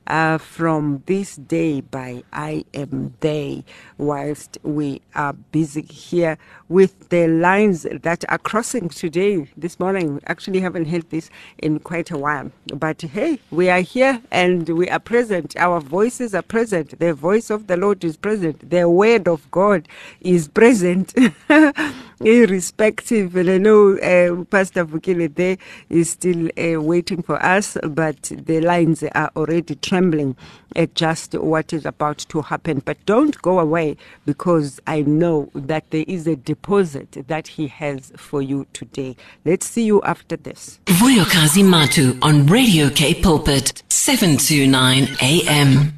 uh, 0.08 0.38
from 0.38 1.04
this 1.06 1.36
day 1.36 1.82
by 1.82 2.24
I 2.32 2.64
am 2.74 3.14
they, 3.20 3.64
whilst 3.98 4.58
we 4.64 5.02
are 5.14 5.34
busy 5.34 5.82
here 5.82 6.38
with 6.68 7.10
the 7.10 7.28
lines 7.28 7.84
that 8.02 8.24
are 8.30 8.38
crossing 8.38 8.90
today, 8.90 9.48
this 9.56 9.80
morning. 9.80 10.20
Actually 10.26 10.60
haven't 10.60 10.86
heard 10.86 11.08
this 11.10 11.30
in 11.58 11.80
quite 11.80 12.10
a 12.10 12.18
while. 12.18 12.50
But 12.74 13.02
hey, 13.02 13.40
we 13.50 13.70
are 13.70 13.80
here 13.82 14.22
and 14.32 14.68
we 14.68 14.90
are 14.90 15.00
present. 15.00 15.56
Our 15.58 15.80
voices 15.80 16.34
are 16.34 16.42
present. 16.42 16.98
The 16.98 17.14
voice 17.14 17.50
of 17.50 17.68
the 17.68 17.76
Lord 17.76 18.04
is 18.04 18.16
present. 18.16 18.70
The 18.70 18.88
word 18.88 19.28
of 19.28 19.50
God 19.50 19.88
is 20.20 20.48
present. 20.48 21.14
irrespective. 22.24 23.36
And 23.36 23.50
I 23.50 23.58
know 23.58 23.96
uh, 23.98 24.44
Pastor 24.44 24.84
Vukile 24.84 25.32
there 25.34 25.56
is 25.88 26.10
still 26.10 26.48
uh, 26.58 26.80
waiting 26.80 27.22
for 27.22 27.42
us, 27.42 27.76
but 27.82 28.22
the 28.22 28.60
lines 28.60 29.02
are 29.02 29.30
already 29.36 29.74
trembling 29.98 30.36
at 30.76 30.94
just 30.94 31.34
what 31.34 31.72
is 31.72 31.84
about 31.84 32.18
to 32.18 32.40
happen. 32.42 32.80
But 32.84 33.04
don't 33.04 33.40
go 33.42 33.58
away 33.58 33.96
because 34.26 34.80
I 34.86 35.02
know 35.02 35.50
that 35.54 35.90
there 35.90 36.04
is 36.06 36.26
a 36.28 36.36
deposit 36.36 37.24
that 37.26 37.48
He 37.48 37.66
has 37.66 38.12
for 38.16 38.40
you 38.40 38.66
today. 38.72 39.16
Let's 39.44 39.66
see 39.66 39.84
you 39.84 40.00
after 40.02 40.36
this. 40.36 40.78
Vuyokazi 40.86 41.64
Matu 41.64 42.16
on 42.22 42.46
Radio 42.46 42.90
K 42.90 43.14
Pulpit, 43.14 43.82
729 43.88 45.16
AM 45.20 45.97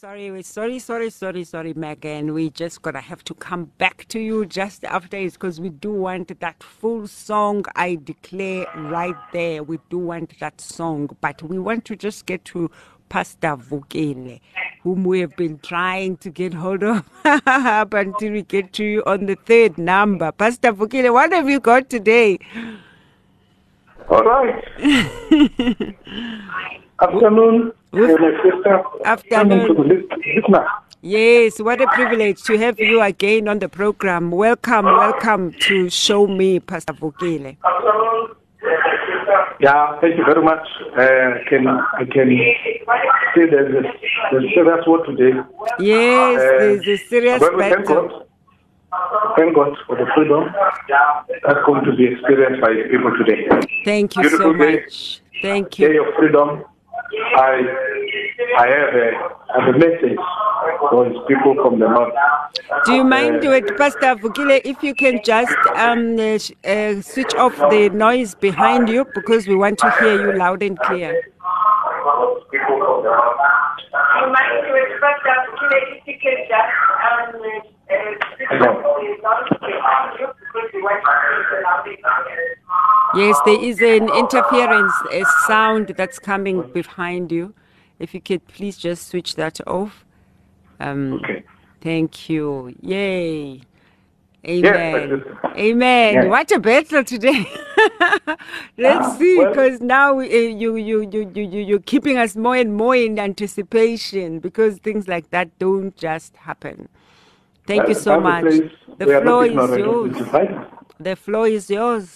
sorry. 0.00 0.30
We're 0.30 0.44
sorry, 0.44 0.78
sorry, 0.78 1.10
sorry, 1.10 1.42
sorry, 1.42 1.74
Megan. 1.74 2.32
We 2.32 2.50
just 2.50 2.82
gonna 2.82 3.00
have 3.00 3.24
to 3.24 3.34
come 3.34 3.64
back 3.78 4.06
to 4.10 4.20
you 4.20 4.46
just 4.46 4.84
after 4.84 5.16
it 5.16 5.32
because 5.32 5.60
we 5.60 5.70
do 5.70 5.90
want 5.90 6.38
that 6.38 6.62
full 6.62 7.08
song. 7.08 7.64
I 7.74 7.98
declare 8.04 8.66
right 8.76 9.16
there, 9.32 9.64
we 9.64 9.80
do 9.90 9.98
want 9.98 10.38
that 10.38 10.60
song, 10.60 11.10
but 11.20 11.42
we 11.42 11.58
want 11.58 11.84
to 11.86 11.96
just 11.96 12.26
get 12.26 12.44
to 12.44 12.70
Pastor 13.08 13.56
Vukile, 13.56 14.40
whom 14.84 15.02
we 15.02 15.18
have 15.18 15.34
been 15.34 15.58
trying 15.58 16.16
to 16.18 16.30
get 16.30 16.54
hold 16.54 16.84
of 16.84 17.10
up 17.24 17.92
until 17.92 18.32
we 18.34 18.42
get 18.42 18.72
to 18.74 18.84
you 18.84 19.02
on 19.04 19.26
the 19.26 19.34
third 19.34 19.78
number. 19.78 20.30
Pastor 20.30 20.72
Vukile, 20.72 21.12
what 21.12 21.32
have 21.32 21.50
you 21.50 21.58
got 21.58 21.90
today? 21.90 22.38
All 24.10 24.22
right. 24.24 24.64
Afternoon, 27.00 27.72
sister. 27.92 28.82
Afternoon. 29.04 30.08
Yes, 31.02 31.60
what 31.60 31.80
a 31.80 31.86
privilege 31.88 32.42
to 32.44 32.58
have 32.58 32.80
you 32.80 33.00
again 33.02 33.46
on 33.48 33.58
the 33.60 33.68
program. 33.68 34.30
Welcome, 34.30 34.86
welcome 34.86 35.52
to 35.60 35.88
Show 35.90 36.26
Me, 36.26 36.58
Pastor 36.58 36.92
Vukile. 36.94 37.56
Yeah, 39.60 40.00
thank 40.00 40.16
you 40.16 40.24
very 40.24 40.42
much. 40.42 40.66
Uh, 40.96 41.38
can 41.48 41.66
I 41.68 42.04
can 42.10 42.28
say 43.34 43.46
there's 43.50 43.74
a, 43.74 43.82
there's 44.30 44.44
a 44.44 44.48
serious 44.54 44.86
word 44.86 45.04
today. 45.06 45.38
Yes, 45.80 46.40
Uh, 46.40 46.58
there's 46.58 46.86
a 46.88 46.96
serious 46.96 47.40
battle. 47.40 48.27
God. 48.90 49.34
Thank 49.36 49.54
God 49.54 49.76
for 49.86 49.96
the 49.96 50.06
freedom 50.14 50.44
that's 51.44 51.60
going 51.66 51.84
to 51.84 51.96
be 51.96 52.06
experienced 52.06 52.60
by 52.60 52.70
people 52.90 53.12
today. 53.18 53.46
Thank 53.84 54.16
you 54.16 54.28
so 54.28 54.52
Beautiful 54.52 54.58
day. 54.58 54.80
much. 54.82 55.20
Thank 55.42 55.70
Day 55.72 55.94
you. 55.94 56.06
of 56.06 56.14
freedom. 56.14 56.64
I 57.36 57.62
I 58.58 58.66
have 58.68 58.94
a, 58.94 59.08
I 59.54 59.64
have 59.64 59.74
a 59.74 59.78
message 59.78 60.18
for 60.90 61.04
his 61.06 61.16
people 61.28 61.54
from 61.62 61.78
the 61.78 61.88
north. 61.88 62.12
Do 62.84 62.92
you 62.92 63.04
mind, 63.04 63.44
uh, 63.44 63.60
Pastor 63.76 64.14
Vukile, 64.16 64.60
if 64.64 64.82
you 64.82 64.94
can 64.94 65.20
just 65.24 65.56
um, 65.74 66.18
uh, 66.18 66.38
uh, 66.68 67.00
switch 67.02 67.34
off 67.36 67.56
the 67.70 67.88
noise 67.90 68.34
behind 68.34 68.88
you 68.88 69.04
because 69.14 69.46
we 69.46 69.54
want 69.54 69.78
to 69.78 69.90
hear 70.00 70.20
you 70.20 70.32
loud 70.32 70.62
and 70.62 70.78
clear. 70.78 71.22
Yes, 83.14 83.36
there 83.46 83.60
is 83.62 83.80
an 83.80 84.08
interference, 84.14 84.92
a 85.12 85.24
sound 85.46 85.88
that's 85.96 86.18
coming 86.18 86.62
behind 86.72 87.32
you. 87.32 87.54
If 87.98 88.14
you 88.14 88.20
could 88.20 88.46
please 88.46 88.76
just 88.78 89.08
switch 89.08 89.34
that 89.36 89.60
off. 89.66 90.04
Um, 90.80 91.14
Okay. 91.14 91.44
Thank 91.80 92.28
you. 92.28 92.74
Yay. 92.82 93.60
Amen. 94.46 95.24
Amen. 95.56 96.14
Yes. 96.14 96.26
What 96.28 96.50
a 96.52 96.58
battle 96.60 97.04
today. 97.04 97.46
Let's 98.78 99.06
Ah, 99.06 99.16
see, 99.18 99.38
well- 99.38 99.48
because 99.50 99.80
now 99.80 100.18
uh, 100.18 100.22
you, 100.22 100.76
you, 100.76 101.02
you, 101.10 101.30
you, 101.34 101.42
you, 101.42 101.60
you're 101.62 101.80
keeping 101.80 102.18
us 102.18 102.36
more 102.36 102.56
and 102.56 102.74
more 102.76 102.94
in 102.96 103.18
anticipation 103.18 104.38
because 104.40 104.78
things 104.78 105.08
like 105.08 105.30
that 105.30 105.56
don't 105.58 105.96
just 105.96 106.36
happen. 106.36 106.88
Thank 107.68 107.84
you 107.92 107.96
Uh, 108.00 108.06
so 108.08 108.20
much. 108.20 108.44
says 108.44 108.70
The 108.98 109.06
floor 109.22 109.44
is 109.46 109.54
yours. 109.84 110.16
the 111.08 111.16
floor 111.24 111.46
is 111.58 111.64
yours. 111.78 112.06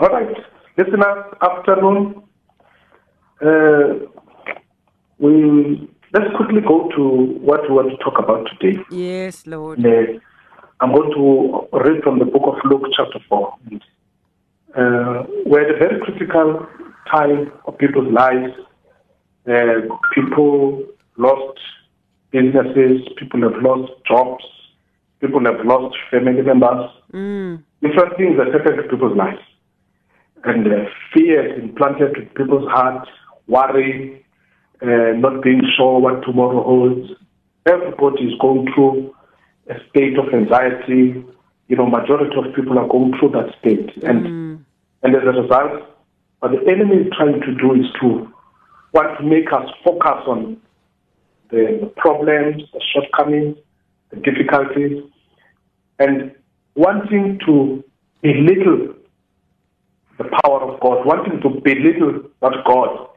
All 0.00 0.08
right, 0.16 0.36
listeners, 0.76 1.20
afternoon. 1.50 2.22
Uh, 3.46 3.88
we 5.18 5.32
let's 6.14 6.30
quickly 6.36 6.60
go 6.72 6.76
to 6.96 7.02
what 7.48 7.60
we 7.68 7.72
want 7.78 7.90
to 7.94 7.96
talk 8.04 8.16
about 8.24 8.42
today. 8.52 8.76
Yes, 8.90 9.46
Lord. 9.46 9.84
Uh, 9.84 10.18
I'm 10.80 10.92
going 10.96 11.10
to 11.18 11.24
read 11.86 12.02
from 12.04 12.18
the 12.22 12.24
book 12.34 12.44
of 12.52 12.56
Luke, 12.70 12.84
chapter 12.96 13.18
four. 13.28 13.54
Uh, 14.76 15.24
we're 15.46 15.62
at 15.66 15.74
a 15.74 15.78
very 15.84 15.98
critical 16.04 16.66
time 17.10 17.50
of 17.66 17.76
people's 17.78 18.12
lives. 18.12 18.52
Uh, 19.48 19.80
people 20.14 20.84
lost 21.16 21.58
businesses. 22.30 23.02
People 23.18 23.42
have 23.42 23.62
lost 23.62 23.92
jobs. 24.06 24.44
People 25.20 25.44
have 25.44 25.64
lost 25.64 25.96
family 26.10 26.42
members. 26.42 26.90
Mm. 27.12 27.62
Different 27.82 28.16
things 28.16 28.36
that 28.38 28.52
happen 28.52 28.76
to 28.76 28.82
people's 28.88 29.16
lives 29.16 29.40
and 30.44 30.66
uh, 30.66 30.84
fear 31.12 31.54
is 31.54 31.62
implanted 31.62 32.14
to 32.14 32.20
people's 32.36 32.68
hearts, 32.70 33.10
worry, 33.46 34.24
uh, 34.82 35.16
not 35.16 35.42
being 35.42 35.62
sure 35.76 36.00
what 36.00 36.22
tomorrow 36.22 36.62
holds. 36.62 37.10
Everybody 37.66 38.24
is 38.24 38.38
going 38.40 38.68
through 38.74 39.14
a 39.68 39.74
state 39.90 40.18
of 40.18 40.32
anxiety. 40.32 41.24
You 41.68 41.76
know, 41.76 41.86
majority 41.86 42.34
of 42.36 42.54
people 42.54 42.78
are 42.78 42.88
going 42.88 43.12
through 43.18 43.30
that 43.32 43.54
state, 43.60 43.90
and 44.04 44.64
and 45.02 45.14
as 45.14 45.22
a 45.22 45.42
result, 45.42 45.82
what 46.40 46.52
the 46.52 46.70
enemy 46.70 47.02
is 47.02 47.12
trying 47.16 47.40
to 47.40 47.54
do 47.54 47.74
is 47.74 47.86
to 48.00 48.32
to 48.94 49.22
make 49.22 49.52
us 49.52 49.68
focus 49.84 50.22
on 50.26 50.56
the, 51.50 51.78
the 51.80 51.92
problems, 51.96 52.62
the 52.72 52.80
shortcomings, 52.92 53.56
the 54.10 54.16
difficulties, 54.20 55.02
and 55.98 56.32
wanting 56.74 57.38
to 57.46 57.84
belittle 58.22 58.94
the 60.18 60.24
power 60.42 60.62
of 60.62 60.80
God, 60.80 61.06
wanting 61.06 61.40
to 61.40 61.48
belittle 61.60 62.30
what 62.40 62.54
God 62.66 63.08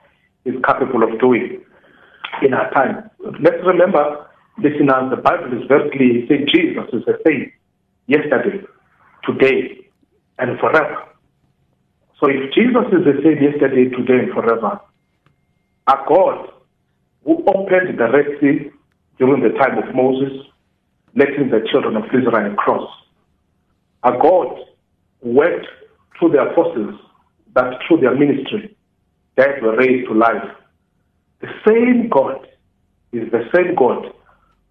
is 0.46 0.56
capable 0.66 1.04
of 1.04 1.20
doing 1.20 1.62
in 2.42 2.54
our 2.54 2.72
time. 2.72 3.10
Let's 3.20 3.64
remember, 3.66 4.28
listeners, 4.58 5.10
the 5.10 5.22
Bible 5.22 5.62
is 5.62 5.68
very 5.68 5.90
clear. 5.92 6.24
It 6.24 6.28
says 6.28 6.50
Jesus 6.54 6.86
is 6.94 7.06
the 7.06 7.18
same 7.26 7.52
yesterday, 8.08 8.66
today, 9.26 9.88
and 10.40 10.60
forever. 10.60 11.06
So 12.20 12.30
if 12.30 12.54
Jesus 12.54 12.86
is 12.94 13.04
the 13.06 13.20
same 13.24 13.42
yesterday, 13.42 13.90
today, 13.90 14.26
and 14.26 14.34
forever, 14.34 14.80
our 15.88 16.06
God 16.08 16.50
who 17.24 17.44
opened 17.48 18.00
the 18.00 18.10
Red 18.12 18.40
Sea 18.40 18.72
during 19.18 19.44
the 19.44 19.58
time 19.58 19.78
of 19.78 19.94
Moses, 19.96 20.46
letting 21.16 21.50
the 21.50 21.66
children 21.72 21.96
of 21.96 22.06
Israel 22.06 22.56
cross, 22.56 22.90
our 24.04 24.18
God 24.18 24.58
worked 25.22 25.68
through 26.18 26.32
their 26.32 26.54
forces, 26.56 26.96
that 27.54 27.80
through 27.88 28.02
their 28.02 28.16
ministry, 28.16 28.76
that 29.36 29.62
were 29.62 29.78
raised 29.78 30.08
to 30.08 30.14
life. 30.14 30.50
The 31.42 31.50
same 31.68 32.10
God 32.10 32.48
is 33.12 33.30
the 33.32 33.44
same 33.56 33.76
God 33.76 34.14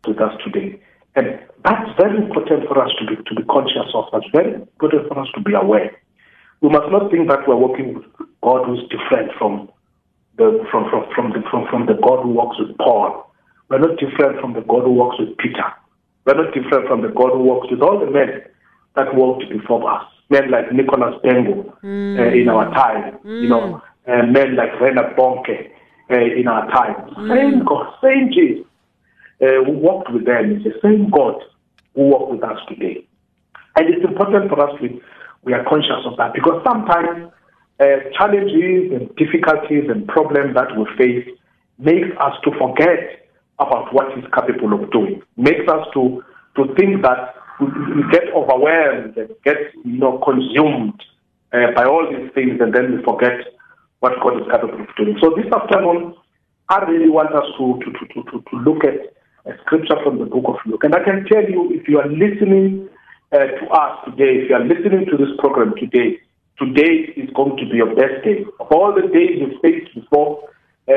with 0.07 0.21
us 0.21 0.33
today. 0.45 0.81
And 1.15 1.39
that's 1.65 1.91
very 1.99 2.17
important 2.17 2.67
for 2.69 2.83
us 2.83 2.91
to 2.99 3.07
be, 3.07 3.17
to 3.23 3.35
be 3.35 3.43
conscious 3.45 3.91
of. 3.95 4.05
That's 4.13 4.31
very 4.33 4.55
important 4.55 5.09
for 5.09 5.19
us 5.19 5.29
to 5.35 5.41
be 5.41 5.53
aware. 5.55 5.91
We 6.61 6.69
must 6.69 6.91
not 6.91 7.11
think 7.11 7.29
that 7.29 7.47
we're 7.47 7.57
working 7.57 7.95
with 7.95 8.05
God 8.43 8.67
who's 8.67 8.83
different 8.89 9.33
from 9.39 9.71
the, 10.37 10.65
from, 10.71 10.89
from, 10.91 11.05
from, 11.15 11.33
the, 11.33 11.43
from, 11.51 11.67
from 11.69 11.87
the 11.87 11.95
God 12.03 12.23
who 12.23 12.31
walks 12.31 12.59
with 12.59 12.77
Paul. 12.79 13.31
We're 13.69 13.79
not 13.79 13.99
different 13.99 14.41
from 14.41 14.55
the 14.55 14.63
God 14.63 14.83
who 14.85 14.93
walks 14.93 15.19
with 15.19 15.37
Peter. 15.39 15.65
We're 16.25 16.43
not 16.43 16.55
different 16.55 16.89
from 16.89 17.03
the 17.03 17.09
God 17.09 17.33
who 17.33 17.41
walks 17.41 17.71
with 17.71 17.81
all 17.83 17.99
the 17.99 18.11
men 18.11 18.43
that 18.97 19.15
walked 19.15 19.49
before 19.49 19.91
us. 19.91 20.05
Men 20.29 20.51
like 20.51 20.73
Nicholas 20.73 21.15
Bhengu 21.25 21.67
uh, 21.83 22.33
in 22.33 22.49
our 22.49 22.73
time, 22.75 23.19
you 23.25 23.49
know, 23.49 23.83
uh, 24.07 24.23
men 24.27 24.55
like 24.55 24.81
Reinhard 24.81 25.17
Bonnke 25.17 25.71
uh, 26.11 26.15
in 26.15 26.47
our 26.47 26.71
time. 26.71 27.11
Same 27.29 27.65
God, 27.65 27.95
same 28.03 28.31
Jesus 28.33 28.67
uh, 29.43 29.65
who 29.65 29.73
walked 29.73 30.13
with 30.13 30.27
them 30.27 30.57
is 30.57 30.65
the 30.65 30.75
same 30.83 31.11
God 31.11 31.43
who 31.95 32.03
walked 32.03 32.33
with 32.33 32.45
us 32.45 32.59
today. 32.69 33.07
And 33.77 33.95
it's 33.95 34.05
important 34.05 34.49
for 34.49 34.61
us 34.61 34.79
to 34.81 35.01
we 35.43 35.55
are 35.55 35.65
conscious 35.65 36.05
of 36.05 36.17
that 36.19 36.35
because 36.35 36.61
sometimes 36.65 37.33
uh, 37.81 37.97
challenges 38.17 38.93
and 38.93 39.09
difficulties 39.17 39.89
and 39.89 40.07
problems 40.07 40.55
that 40.55 40.77
we 40.77 40.85
face 40.99 41.27
makes 41.79 42.09
us 42.21 42.35
to 42.45 42.51
forget 42.59 43.27
about 43.59 43.93
what 43.93 44.13
he's 44.15 44.25
capable 44.35 44.73
of 44.73 44.91
doing. 44.93 45.23
Makes 45.37 45.69
us 45.69 45.87
to 45.95 46.23
to 46.57 46.75
think 46.75 47.03
that 47.03 47.37
we, 47.61 47.67
we 47.97 48.03
get 48.11 48.25
overwhelmed 48.35 49.17
and 49.17 49.31
get 49.45 49.57
you 49.85 49.99
know 49.99 50.19
consumed 50.25 51.01
uh, 51.53 51.73
by 51.75 51.85
all 51.85 52.07
these 52.11 52.31
things, 52.35 52.61
and 52.61 52.75
then 52.75 52.97
we 52.97 53.03
forget 53.03 53.41
what 54.01 54.13
God 54.23 54.41
is 54.41 54.47
capable 54.51 54.81
of 54.81 54.97
doing. 54.97 55.17
So 55.21 55.33
this 55.37 55.51
afternoon, 55.53 56.15
I 56.69 56.85
really 56.85 57.09
want 57.09 57.35
us 57.35 57.49
to 57.59 57.81
to 57.81 57.89
to 57.93 58.31
to, 58.31 58.45
to 58.45 58.57
look 58.61 58.85
at 58.85 59.17
a 59.47 59.57
scripture 59.65 59.97
from 60.05 60.19
the 60.19 60.27
book 60.27 60.45
of 60.49 60.57
Luke, 60.67 60.85
and 60.85 60.95
I 60.95 61.03
can 61.03 61.25
tell 61.25 61.49
you 61.49 61.73
if 61.73 61.89
you 61.89 61.99
are 61.99 62.09
listening 62.09 62.89
uh, 63.33 63.39
to 63.39 63.65
us 63.73 64.05
today, 64.05 64.45
if 64.45 64.51
you 64.51 64.57
are 64.57 64.65
listening 64.65 65.07
to 65.11 65.17
this 65.17 65.33
program 65.39 65.73
today, 65.79 66.21
today 66.61 67.13
is 67.17 67.31
going 67.35 67.57
to 67.57 67.65
be 67.69 67.77
your 67.77 67.95
best 67.95 68.23
day. 68.25 68.45
Of 68.61 68.69
all 68.71 68.95
the 68.95 69.09
days 69.09 69.41
you 69.41 69.59
faced 69.63 69.95
before, 69.95 70.49
uh, 70.89 70.93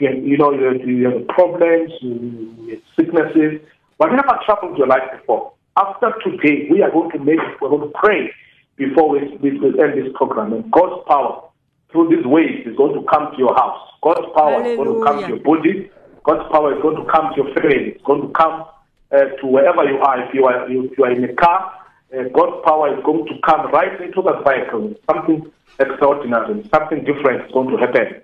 you, 0.00 0.10
you 0.22 0.36
know, 0.36 0.52
you, 0.52 0.78
you 0.84 1.10
have 1.10 1.26
problems, 1.28 1.92
you, 2.00 2.68
have 2.70 2.82
sicknesses, 2.96 3.60
whatever 3.96 4.38
troubled 4.44 4.76
your 4.76 4.86
life 4.86 5.10
before. 5.18 5.52
After 5.76 6.12
today, 6.22 6.68
we 6.70 6.82
are 6.82 6.90
going 6.90 7.10
to 7.12 7.18
make, 7.18 7.38
we're 7.60 7.70
going 7.70 7.90
to 7.90 7.98
pray 7.98 8.30
before 8.76 9.08
we, 9.08 9.20
we, 9.38 9.58
we 9.58 9.68
end 9.80 9.96
this 9.96 10.12
program. 10.14 10.52
And 10.52 10.70
God's 10.70 11.02
power 11.08 11.48
through 11.92 12.14
these 12.14 12.26
ways 12.26 12.66
is 12.66 12.76
going 12.76 12.94
to 12.94 13.06
come 13.08 13.32
to 13.32 13.38
your 13.38 13.54
house. 13.54 13.80
God's 14.02 14.26
power 14.36 14.62
is 14.64 14.76
going 14.76 14.94
to 14.94 15.04
come 15.04 15.22
to 15.22 15.28
your 15.28 15.40
body. 15.40 15.90
God's 16.24 16.50
power 16.52 16.76
is 16.76 16.82
going 16.82 16.96
to 16.96 17.10
come 17.10 17.32
to 17.34 17.42
your 17.42 17.54
family. 17.54 17.96
It's 17.96 18.04
going 18.04 18.22
to 18.22 18.32
come 18.32 18.66
uh, 19.12 19.24
to 19.40 19.46
wherever 19.46 19.84
you 19.84 19.98
are. 19.98 20.28
If 20.28 20.34
you 20.34 20.44
are, 20.44 20.70
if 20.70 20.98
you 20.98 21.04
are 21.04 21.12
in 21.12 21.24
a 21.24 21.34
car, 21.34 21.79
uh, 22.12 22.28
God's 22.34 22.64
power 22.64 22.96
is 22.96 23.02
going 23.04 23.26
to 23.26 23.34
come 23.46 23.70
right 23.70 24.00
into 24.00 24.22
the 24.22 24.42
vehicle. 24.42 24.94
Something 25.06 25.50
extraordinary, 25.78 26.68
something 26.74 27.04
different 27.04 27.46
is 27.46 27.52
going 27.52 27.70
to 27.70 27.76
happen 27.78 28.20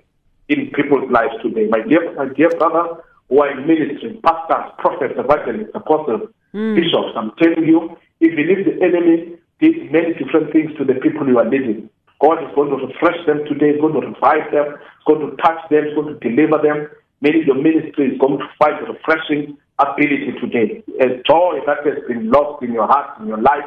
in 0.48 0.70
people's 0.74 1.10
lives 1.10 1.34
today. 1.42 1.66
My 1.68 1.82
dear, 1.82 2.12
my 2.14 2.28
dear 2.34 2.50
brother, 2.58 3.02
who 3.28 3.42
are 3.42 3.50
in 3.50 3.66
ministry, 3.66 4.18
pastors, 4.22 4.72
prophets, 4.78 5.14
evangelists, 5.16 5.70
apostles, 5.74 6.30
bishops, 6.74 7.14
I'm 7.16 7.32
telling 7.38 7.64
you, 7.64 7.96
even 8.20 8.44
if 8.50 8.66
the 8.66 8.74
enemy 8.82 9.38
did 9.60 9.90
many 9.92 10.14
different 10.14 10.52
things 10.52 10.70
to 10.78 10.84
the 10.84 10.94
people 10.94 11.26
you 11.26 11.38
are 11.38 11.48
leading, 11.48 11.88
God 12.20 12.42
is 12.42 12.54
going 12.54 12.70
to 12.70 12.86
refresh 12.86 13.18
them 13.26 13.44
today, 13.44 13.70
is 13.76 13.80
going 13.80 13.94
to 13.94 14.06
revive 14.06 14.50
them, 14.52 14.74
is 14.74 15.04
going 15.06 15.30
to 15.30 15.36
touch 15.36 15.60
them, 15.70 15.86
is 15.86 15.94
going 15.94 16.14
to 16.14 16.18
deliver 16.18 16.58
them. 16.62 16.88
Maybe 17.20 17.40
your 17.46 17.56
ministry 17.56 18.12
is 18.12 18.18
going 18.20 18.38
to 18.38 18.46
find 18.58 18.76
a 18.84 18.92
refreshing 18.92 19.56
ability 19.78 20.32
today. 20.40 20.84
A 21.00 21.22
joy 21.26 21.60
that 21.66 21.84
has 21.84 22.04
been 22.08 22.30
lost 22.30 22.62
in 22.62 22.72
your 22.72 22.86
heart, 22.86 23.20
in 23.20 23.28
your 23.28 23.40
life, 23.40 23.64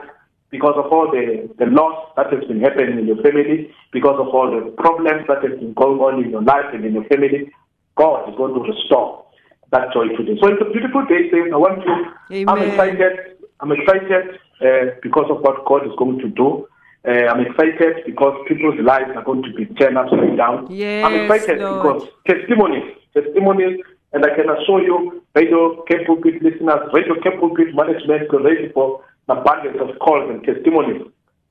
because 0.50 0.74
of 0.78 0.92
all 0.92 1.10
the, 1.12 1.50
the 1.58 1.66
loss 1.66 2.14
that 2.18 2.34
has 2.34 2.44
been 2.46 2.62
happening 2.62 3.00
in 3.00 3.08
your 3.08 3.22
family, 3.22 3.70
because 3.94 4.18
of 4.20 4.28
all 4.34 4.50
the 4.50 4.72
problems 4.78 5.26
that 5.28 5.44
have 5.44 5.60
been 5.60 5.74
going 5.74 6.00
on 6.00 6.24
in 6.24 6.32
your 6.32 6.42
life 6.42 6.66
and 6.74 6.86
in 6.86 6.94
your 6.94 7.06
family, 7.06 7.50
God 7.96 8.30
is 8.30 8.36
going 8.38 8.54
to 8.54 8.62
restore 8.62 9.26
that 9.72 9.94
joy 9.94 10.10
today. 10.18 10.38
So 10.42 10.50
it's 10.50 10.62
a 10.62 10.72
beautiful 10.72 11.06
day, 11.06 11.30
saying 11.30 11.54
I 11.54 11.58
want 11.58 11.82
to, 11.86 11.94
I'm 12.50 12.62
excited, 12.66 13.38
I'm 13.60 13.72
excited 13.72 14.40
uh, 14.62 14.98
because 15.02 15.30
of 15.30 15.42
what 15.42 15.66
God 15.66 15.86
is 15.86 15.94
going 15.98 16.18
to 16.20 16.30
do. 16.30 16.68
Uh, 17.08 17.30
I'm 17.32 17.46
excited 17.46 18.04
because 18.06 18.34
people's 18.48 18.80
lives 18.82 19.12
are 19.16 19.24
going 19.24 19.44
to 19.44 19.54
be 19.54 19.66
turned 19.76 19.98
upside 19.98 20.36
down. 20.36 20.68
Yes, 20.70 21.06
I'm 21.06 21.16
excited 21.16 21.62
Lord. 21.62 22.04
because 22.04 22.10
testimonies, 22.28 22.99
testimonies, 23.14 23.80
and 24.14 24.26
I 24.26 24.36
can 24.36 24.50
assure 24.50 24.82
you, 24.82 25.24
Radio 25.36 25.84
Cape 25.84 26.08
Pulpit 26.08 26.42
listeners, 26.42 26.90
Radio 26.94 27.16
Cape 27.22 27.40
Pulpit 27.40 27.76
management 27.76 28.24
is 28.24 28.30
ready 28.44 28.72
for 28.74 29.04
an 29.28 29.38
abundance 29.38 29.78
of 29.80 29.98
calls 30.00 30.30
and 30.30 30.44
testimonies 30.44 31.02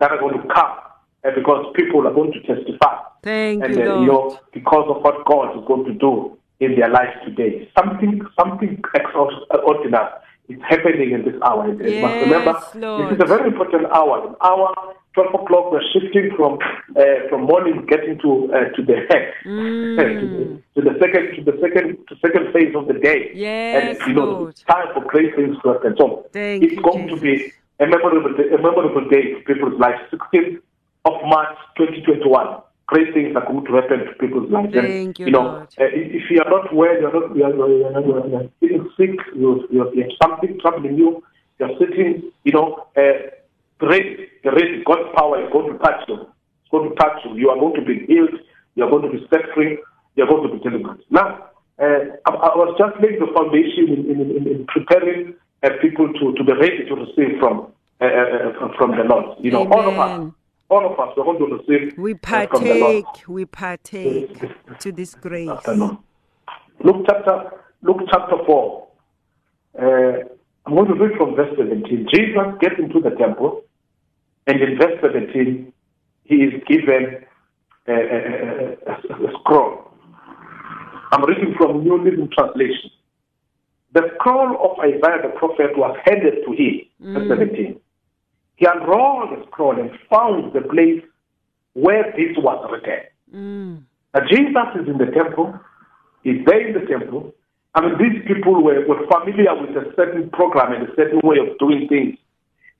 that 0.00 0.10
are 0.10 0.18
going 0.18 0.40
to 0.40 0.48
come, 0.48 0.78
and 1.24 1.34
because 1.34 1.66
people 1.74 2.06
are 2.06 2.14
going 2.14 2.32
to 2.32 2.40
testify, 2.40 2.98
Thank 3.22 3.64
and 3.64 3.74
you, 3.74 3.82
uh, 3.82 4.00
you 4.00 4.06
know, 4.06 4.40
because 4.52 4.86
of 4.88 5.02
what 5.02 5.24
God 5.26 5.58
is 5.58 5.64
going 5.66 5.84
to 5.84 5.94
do 5.94 6.36
in 6.60 6.74
their 6.74 6.88
lives 6.88 7.16
today, 7.24 7.70
something, 7.76 8.20
something 8.38 8.82
extraordinary 8.94 10.08
is 10.48 10.58
happening 10.68 11.12
in 11.12 11.24
this 11.24 11.34
hour. 11.42 11.68
Yes, 11.82 12.24
remember, 12.24 12.58
Lord. 12.74 13.10
this 13.10 13.16
is 13.16 13.22
a 13.22 13.26
very 13.26 13.48
important 13.48 13.86
hour. 13.92 14.28
An 14.28 14.34
hour, 14.42 14.74
12 15.18 15.34
o'clock, 15.42 15.72
we're 15.72 15.82
shifting 15.92 16.30
from 16.36 16.58
uh, 16.94 17.02
from 17.28 17.42
morning 17.42 17.84
getting 17.86 18.18
to 18.20 18.52
uh, 18.54 18.70
to 18.76 18.82
the. 18.82 18.96
Mm. 19.44 19.96
to, 20.74 20.82
the, 20.82 20.82
to 20.82 20.90
the 20.90 20.94
second 21.00 21.24
to 21.36 21.42
the 21.50 21.58
second 21.62 21.96
to 22.08 22.16
second 22.20 22.52
phase 22.52 22.74
of 22.74 22.86
the 22.86 22.94
day. 22.94 23.30
Yes, 23.34 23.98
and 23.98 24.08
you 24.08 24.14
know, 24.14 24.24
Lord. 24.24 24.56
time 24.68 24.88
for 24.94 25.02
great 25.04 25.34
things 25.34 25.56
to 25.62 25.72
happen. 25.72 25.94
So 25.98 26.26
Thank 26.32 26.62
it's 26.64 26.80
going 26.82 27.08
to 27.08 27.16
be 27.16 27.52
a 27.80 27.86
memorable 27.86 28.34
day, 28.36 28.48
a 28.50 28.58
memorable 28.60 29.08
day 29.08 29.34
for 29.34 29.54
people's 29.54 29.80
lives. 29.80 29.98
16th 30.12 30.60
of 31.06 31.14
March 31.24 31.56
2021. 31.78 32.60
Great 32.86 33.14
things 33.14 33.34
are 33.36 33.46
going 33.46 33.64
to 33.66 33.72
happen 33.74 33.98
to 34.06 34.12
people's 34.20 34.50
lives. 34.50 34.74
And, 34.74 35.18
you, 35.18 35.26
you 35.26 35.32
know, 35.32 35.42
Lord. 35.42 35.68
uh, 35.80 35.84
if 35.92 36.30
you 36.30 36.40
are 36.42 36.50
not 36.50 36.74
well, 36.74 36.94
you're 37.00 37.12
not, 37.12 37.36
you're, 37.36 37.54
you're, 37.56 37.70
you're, 37.70 38.06
you're, 38.06 38.28
you're 38.28 38.50
feeling 38.60 38.90
sick, 38.96 39.16
you're, 39.34 39.60
you're, 39.70 39.94
you 39.94 40.02
have 40.02 40.12
something 40.22 40.58
troubling 40.60 40.96
you, 40.96 41.22
you're 41.58 41.76
sitting, 41.78 42.30
you 42.44 42.52
know, 42.52 42.86
uh, 42.96 43.30
ready, 43.86 44.28
the 44.42 44.50
ready, 44.50 44.82
God's 44.84 45.08
power 45.16 45.44
is 45.44 45.52
going 45.52 45.72
to 45.72 45.78
touch 45.78 46.02
you. 46.08 46.14
It's 46.22 46.70
going 46.70 46.90
to 46.90 46.96
touch 46.96 47.20
you. 47.24 47.36
You 47.36 47.50
are 47.50 47.58
going 47.58 47.74
to 47.74 47.84
be 47.84 48.06
healed, 48.06 48.34
you're 48.74 48.90
going 48.90 49.02
to 49.02 49.10
be 49.10 49.26
set 49.30 49.42
free, 49.54 49.78
you're 50.16 50.26
going 50.26 50.48
to 50.48 50.54
be 50.56 50.60
delivered. 50.60 50.98
Now, 51.10 51.48
uh, 51.78 52.18
I, 52.26 52.30
I 52.30 52.56
was 52.56 52.74
just 52.78 53.00
laying 53.02 53.20
the 53.20 53.30
foundation 53.34 53.86
in, 53.86 54.10
in, 54.10 54.36
in, 54.36 54.46
in 54.46 54.66
preparing 54.66 55.34
uh, 55.62 55.70
people 55.80 56.12
to, 56.12 56.34
to 56.34 56.44
be 56.44 56.52
ready 56.52 56.84
to 56.88 56.94
receive 56.94 57.38
from 57.38 57.72
uh, 58.00 58.04
uh, 58.04 58.68
from 58.78 58.92
the 58.92 59.02
Lord. 59.02 59.38
You 59.40 59.50
know, 59.50 59.66
all 59.68 59.88
of 59.88 59.98
us, 59.98 60.32
all 60.68 60.86
of 60.86 60.98
us, 61.00 61.16
we're 61.16 61.24
going 61.24 61.38
to 61.38 61.56
receive 61.56 61.98
We 61.98 62.14
uh, 62.14 62.46
from 62.46 62.62
the 62.62 62.74
Lord. 62.74 63.04
partake, 63.04 63.28
we 63.28 63.44
partake 63.44 64.78
to 64.78 64.92
this 64.92 65.14
grace. 65.16 65.50
Luke 65.66 67.06
chapter 67.06 67.50
Luke 67.82 68.02
chapter 68.10 68.36
four. 68.46 68.88
Uh, 69.76 70.28
I'm 70.66 70.74
going 70.74 70.86
to 70.88 70.94
read 70.94 71.16
from 71.16 71.34
verse 71.34 71.54
17. 71.56 72.08
Jesus 72.12 72.36
gets 72.60 72.74
into 72.78 73.00
the 73.00 73.10
temple, 73.16 73.64
and 74.48 74.62
in 74.62 74.78
verse 74.78 74.98
17, 75.02 75.72
he 76.24 76.34
is 76.36 76.54
given 76.66 77.22
a, 77.86 77.92
a, 77.92 77.94
a, 77.94 79.26
a- 79.26 79.32
scroll. 79.40 79.84
I'm 81.12 81.24
reading 81.24 81.54
from 81.56 81.84
New 81.84 82.02
Living 82.02 82.30
Translation. 82.36 82.90
The 83.92 84.02
scroll 84.14 84.56
of 84.64 84.78
Isaiah 84.80 85.22
the 85.22 85.34
prophet 85.38 85.76
was 85.76 85.96
handed 86.04 86.44
to 86.46 86.52
him. 86.52 86.80
Verse 87.00 87.28
17. 87.28 87.80
He 88.56 88.66
unrolled 88.66 89.38
the 89.38 89.44
scroll 89.46 89.78
and 89.78 89.90
found 90.10 90.52
the 90.54 90.62
place 90.62 91.02
where 91.74 92.04
this 92.16 92.36
was 92.38 92.58
written. 92.72 93.04
Mm. 93.32 93.82
Now, 94.14 94.20
Jesus 94.28 94.68
is 94.80 94.88
in 94.88 94.98
the 94.98 95.12
temple. 95.12 95.58
He's 96.24 96.44
there 96.46 96.66
in 96.66 96.72
the 96.72 96.86
temple. 96.88 97.34
I 97.74 97.82
mean, 97.82 97.94
these 97.98 98.22
people 98.26 98.62
were, 98.64 98.84
were 98.88 99.06
familiar 99.12 99.54
with 99.60 99.76
a 99.76 99.92
certain 99.94 100.30
program 100.30 100.72
and 100.72 100.88
a 100.88 100.94
certain 100.96 101.20
way 101.22 101.36
of 101.38 101.56
doing 101.58 101.86
things 101.88 102.18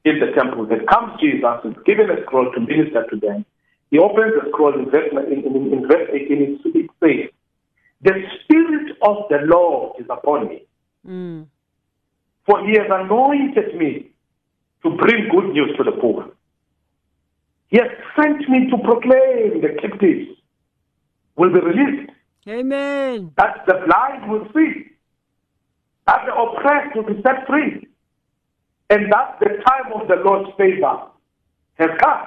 in 0.04 0.20
the 0.20 0.32
temple. 0.36 0.66
Then 0.66 0.86
comes 0.86 1.20
Jesus, 1.20 1.42
is 1.64 1.74
given 1.84 2.10
a 2.10 2.22
scroll 2.22 2.50
to 2.52 2.60
minister 2.60 3.06
to 3.10 3.16
them. 3.16 3.44
He 3.90 3.98
opens 3.98 4.34
the 4.34 4.48
scroll 4.50 4.74
in 4.78 4.90
verse, 4.90 5.08
in, 5.12 5.44
in, 5.44 5.72
in 5.72 5.88
verse 5.88 6.08
18. 6.12 6.60
It, 6.64 6.76
it 6.76 6.90
says, 7.00 7.30
The 8.02 8.22
Spirit 8.44 8.96
of 9.02 9.16
the 9.30 9.38
Lord 9.46 10.00
is 10.00 10.06
upon 10.10 10.48
me, 10.48 10.64
Mm. 11.06 11.46
for 12.44 12.66
he 12.66 12.72
has 12.76 12.88
anointed 12.90 13.74
me 13.76 14.10
to 14.82 14.90
bring 14.90 15.28
good 15.30 15.52
news 15.52 15.74
to 15.78 15.84
the 15.84 15.92
poor. 15.92 16.28
He 17.68 17.78
has 17.78 17.88
sent 18.16 18.48
me 18.48 18.68
to 18.70 18.76
proclaim 18.78 19.60
the 19.62 19.76
captives 19.80 20.28
will 21.36 21.52
be 21.52 21.60
released 21.60 22.10
Amen. 22.48 23.32
that 23.36 23.64
the 23.66 23.74
blind 23.86 24.30
will 24.30 24.46
see, 24.54 24.86
that 26.06 26.20
the 26.26 26.34
oppressed 26.34 26.96
will 26.96 27.04
be 27.14 27.22
set 27.22 27.46
free, 27.46 27.87
and 28.90 29.12
that 29.12 29.38
the 29.40 29.48
time 29.66 29.92
of 29.94 30.08
the 30.08 30.16
Lord's 30.16 30.50
favor 30.56 31.02
has 31.78 31.90
come. 32.02 32.26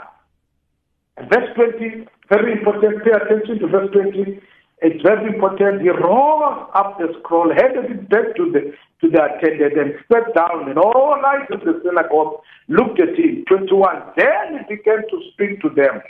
And 1.17 1.29
verse 1.29 1.49
20, 1.55 2.07
very 2.29 2.53
important, 2.53 3.03
pay 3.03 3.11
attention 3.11 3.59
to 3.59 3.67
verse 3.67 3.89
20. 3.91 4.39
It's 4.83 5.01
very 5.03 5.31
important. 5.33 5.81
He 5.81 5.89
rolled 5.89 6.69
up 6.73 6.97
the 6.97 7.13
scroll, 7.19 7.53
handed 7.53 7.91
it 7.91 8.09
back 8.09 8.35
to 8.35 8.51
the 8.51 8.73
to 9.01 9.09
the 9.09 9.23
attendant, 9.23 9.77
and 9.77 9.93
sat 10.11 10.33
down, 10.35 10.69
and 10.69 10.77
all 10.77 11.21
eyes 11.25 11.47
of 11.51 11.59
the 11.61 11.81
synagogue 11.83 12.41
looked 12.67 12.99
at 12.99 13.17
him. 13.17 13.45
21. 13.47 14.01
Then 14.17 14.65
he 14.67 14.75
began 14.75 15.01
to 15.09 15.21
speak 15.33 15.61
to 15.61 15.69
them. 15.69 16.01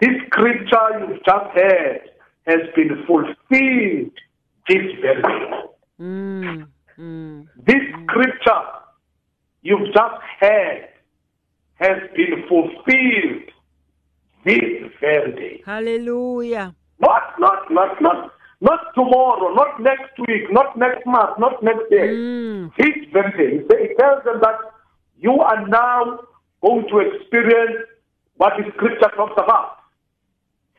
This 0.00 0.16
scripture 0.26 1.00
you've 1.00 1.24
just 1.24 1.50
heard 1.54 2.10
has 2.46 2.60
been 2.74 3.04
fulfilled 3.06 4.12
this 4.68 4.84
very 5.00 5.22
day. 5.22 5.60
Mm. 6.00 6.66
Mm. 6.98 7.46
This 7.64 7.82
scripture 8.04 8.62
you've 9.62 9.92
just 9.92 10.20
heard 10.40 10.88
has 11.74 11.98
been 12.14 12.44
fulfilled 12.48 13.48
this 14.44 14.92
very 15.00 15.32
day. 15.32 15.62
Hallelujah. 15.64 16.74
Not, 17.00 17.22
not, 17.38 17.70
not, 17.70 18.00
not, 18.02 18.32
not 18.60 18.80
tomorrow, 18.94 19.54
not 19.54 19.80
next 19.80 20.18
week, 20.28 20.50
not 20.50 20.76
next 20.76 21.06
month, 21.06 21.38
not 21.38 21.62
next 21.62 21.84
year. 21.90 22.12
Mm. 22.12 22.72
This 22.76 23.08
very 23.12 23.64
day. 23.66 23.88
He 23.88 23.94
tells 23.96 24.24
them 24.24 24.40
that 24.42 24.56
you 25.18 25.32
are 25.40 25.66
now 25.68 26.20
going 26.62 26.86
to 26.88 26.98
experience 26.98 27.88
what 28.36 28.52
the 28.58 28.64
scripture 28.76 29.10
talks 29.16 29.36
about. 29.36 29.76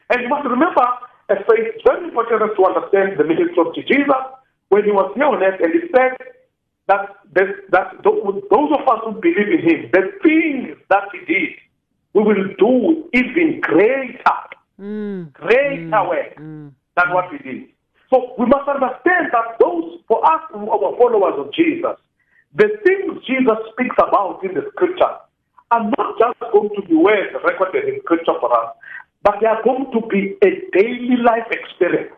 And 0.09 0.21
you 0.21 0.29
must 0.29 0.45
remember, 0.45 0.85
it's 1.29 1.47
very 1.47 2.05
important 2.05 2.53
to 2.57 2.65
understand 2.65 3.17
the 3.17 3.23
ministry 3.23 3.57
of 3.57 3.73
Jesus 3.73 4.23
when 4.69 4.83
he 4.83 4.91
was 4.91 5.11
here 5.15 5.25
on 5.25 5.41
earth, 5.41 5.59
and 5.61 5.73
he 5.73 5.81
said 5.95 6.13
that, 6.91 7.07
that, 7.35 7.47
that 7.71 7.87
those 8.03 8.69
of 8.75 8.83
us 8.87 8.99
who 9.05 9.13
believe 9.21 9.47
in 9.47 9.61
him, 9.63 9.89
the 9.93 10.11
things 10.23 10.75
that 10.89 11.07
he 11.13 11.19
did, 11.33 11.55
we 12.13 12.21
will 12.23 12.47
do 12.59 13.09
even 13.13 13.61
greater, 13.61 14.39
Mm. 14.79 15.31
greater 15.33 16.01
work 16.09 16.35
Mm. 16.37 16.71
than 16.97 17.07
what 17.13 17.31
we 17.31 17.37
did. 17.37 17.67
So 18.09 18.33
we 18.37 18.45
must 18.47 18.67
understand 18.67 19.31
that 19.31 19.55
those, 19.59 20.01
for 20.07 20.19
us, 20.25 20.41
who 20.51 20.69
are 20.69 20.97
followers 20.97 21.35
of 21.37 21.53
Jesus, 21.53 21.95
the 22.55 22.67
things 22.83 23.23
Jesus 23.25 23.57
speaks 23.71 23.95
about 23.99 24.43
in 24.43 24.53
the 24.55 24.67
scripture 24.73 25.13
are 25.71 25.83
not 25.97 26.17
just 26.19 26.39
going 26.51 26.71
to 26.75 26.81
be 26.81 26.95
words 26.95 27.31
recorded 27.45 27.87
in 27.87 28.01
scripture 28.01 28.35
for 28.41 28.51
us, 28.51 28.75
but 29.23 29.35
they 29.39 29.47
are 29.47 29.61
going 29.63 29.85
to 29.93 30.01
be 30.07 30.35
a 30.43 30.49
daily 30.73 31.15
life 31.23 31.47
experience. 31.51 32.11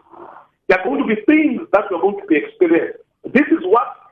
They 0.68 0.76
are 0.76 0.84
going 0.84 1.06
to 1.06 1.16
be 1.16 1.22
things 1.28 1.62
that 1.74 1.86
we 1.92 1.98
are 1.98 2.02
going 2.02 2.20
to 2.22 2.26
be 2.28 2.38
experiencing. 2.38 2.98
This 3.26 3.46
is 3.52 3.62
what 3.66 4.03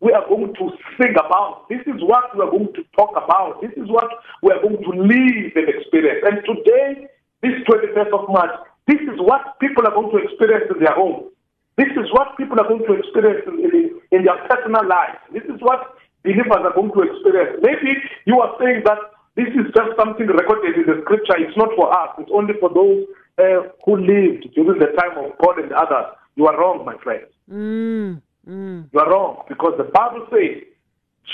we 0.00 0.12
are 0.12 0.26
going 0.28 0.54
to 0.54 0.70
sing 1.00 1.14
about. 1.18 1.68
This 1.68 1.82
is 1.86 1.98
what 2.02 2.30
we 2.36 2.42
are 2.42 2.50
going 2.50 2.72
to 2.74 2.82
talk 2.96 3.10
about. 3.18 3.60
This 3.60 3.72
is 3.76 3.90
what 3.90 4.06
we 4.42 4.52
are 4.52 4.62
going 4.62 4.78
to 4.78 4.92
live 4.94 5.52
and 5.58 5.66
experience. 5.68 6.22
And 6.22 6.38
today, 6.46 7.10
this 7.42 7.58
21st 7.66 8.14
of 8.14 8.30
March, 8.30 8.54
this 8.86 9.00
is 9.02 9.18
what 9.18 9.58
people 9.58 9.86
are 9.86 9.94
going 9.94 10.10
to 10.14 10.22
experience 10.22 10.70
in 10.70 10.78
their 10.82 10.94
home. 10.94 11.30
This 11.76 11.90
is 11.94 12.10
what 12.10 12.36
people 12.36 12.58
are 12.58 12.66
going 12.66 12.86
to 12.86 12.94
experience 12.94 13.46
in, 13.46 14.00
in, 14.10 14.24
their 14.24 14.38
personal 14.50 14.86
lives. 14.86 15.18
This 15.32 15.44
is 15.44 15.60
what 15.60 15.94
believers 16.24 16.62
are 16.62 16.74
going 16.74 16.90
to 16.90 17.02
experience. 17.06 17.62
Maybe 17.62 17.98
you 18.26 18.38
are 18.40 18.54
saying 18.58 18.82
that 18.86 18.98
this 19.36 19.46
is 19.54 19.70
just 19.74 19.94
something 19.94 20.26
recorded 20.26 20.74
in 20.74 20.86
the 20.86 21.02
scripture. 21.06 21.38
It's 21.38 21.56
not 21.56 21.70
for 21.76 21.86
us. 21.94 22.18
It's 22.18 22.30
only 22.34 22.54
for 22.58 22.70
those 22.74 23.06
uh, 23.38 23.70
who 23.86 23.98
lived 23.98 24.50
during 24.54 24.78
the 24.78 24.90
time 24.98 25.14
of 25.22 25.38
Paul 25.38 25.54
and 25.62 25.70
others. 25.70 26.18
You 26.34 26.46
are 26.46 26.58
wrong, 26.58 26.84
my 26.84 26.98
friend. 26.98 27.22
Mm. 27.50 28.22
Mm. 28.48 28.88
You 28.92 29.00
are 29.00 29.10
wrong 29.10 29.44
because 29.48 29.74
the 29.76 29.84
Bible 29.84 30.26
says 30.30 30.62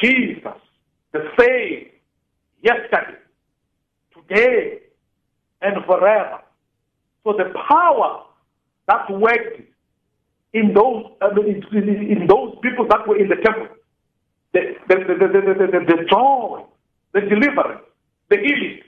Jesus, 0.02 0.58
the 1.12 1.30
same 1.38 1.88
yesterday, 2.62 3.18
today, 4.12 4.78
and 5.62 5.84
forever. 5.86 6.40
So 7.22 7.32
the 7.34 7.52
power 7.68 8.24
that 8.88 9.10
worked 9.10 9.60
in 10.52 10.74
those 10.74 11.06
in, 11.46 11.62
in- 11.72 12.18
in 12.22 12.26
those 12.26 12.56
people 12.62 12.86
that 12.88 13.06
were 13.06 13.16
in 13.16 13.28
the 13.28 13.36
temple, 13.36 13.68
the 14.52 14.60
the, 14.88 14.94
the, 14.96 15.14
the, 15.14 15.28
the, 15.28 15.66
the, 15.78 15.96
the 15.96 16.04
joy, 16.10 16.64
the 17.12 17.20
deliverance, 17.20 17.82
the 18.28 18.36
healing, 18.38 18.80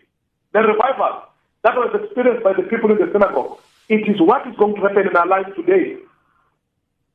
the 0.52 0.60
revival 0.60 1.22
that 1.62 1.74
was 1.76 1.90
experienced 2.02 2.42
by 2.44 2.52
the 2.54 2.62
people 2.64 2.90
in 2.90 2.98
the 2.98 3.10
synagogue. 3.12 3.58
It 3.88 4.08
is 4.08 4.20
what 4.20 4.46
is 4.48 4.56
going 4.56 4.74
to 4.76 4.80
happen 4.82 5.08
in 5.08 5.16
our 5.16 5.26
lives 5.26 5.48
today. 5.56 5.96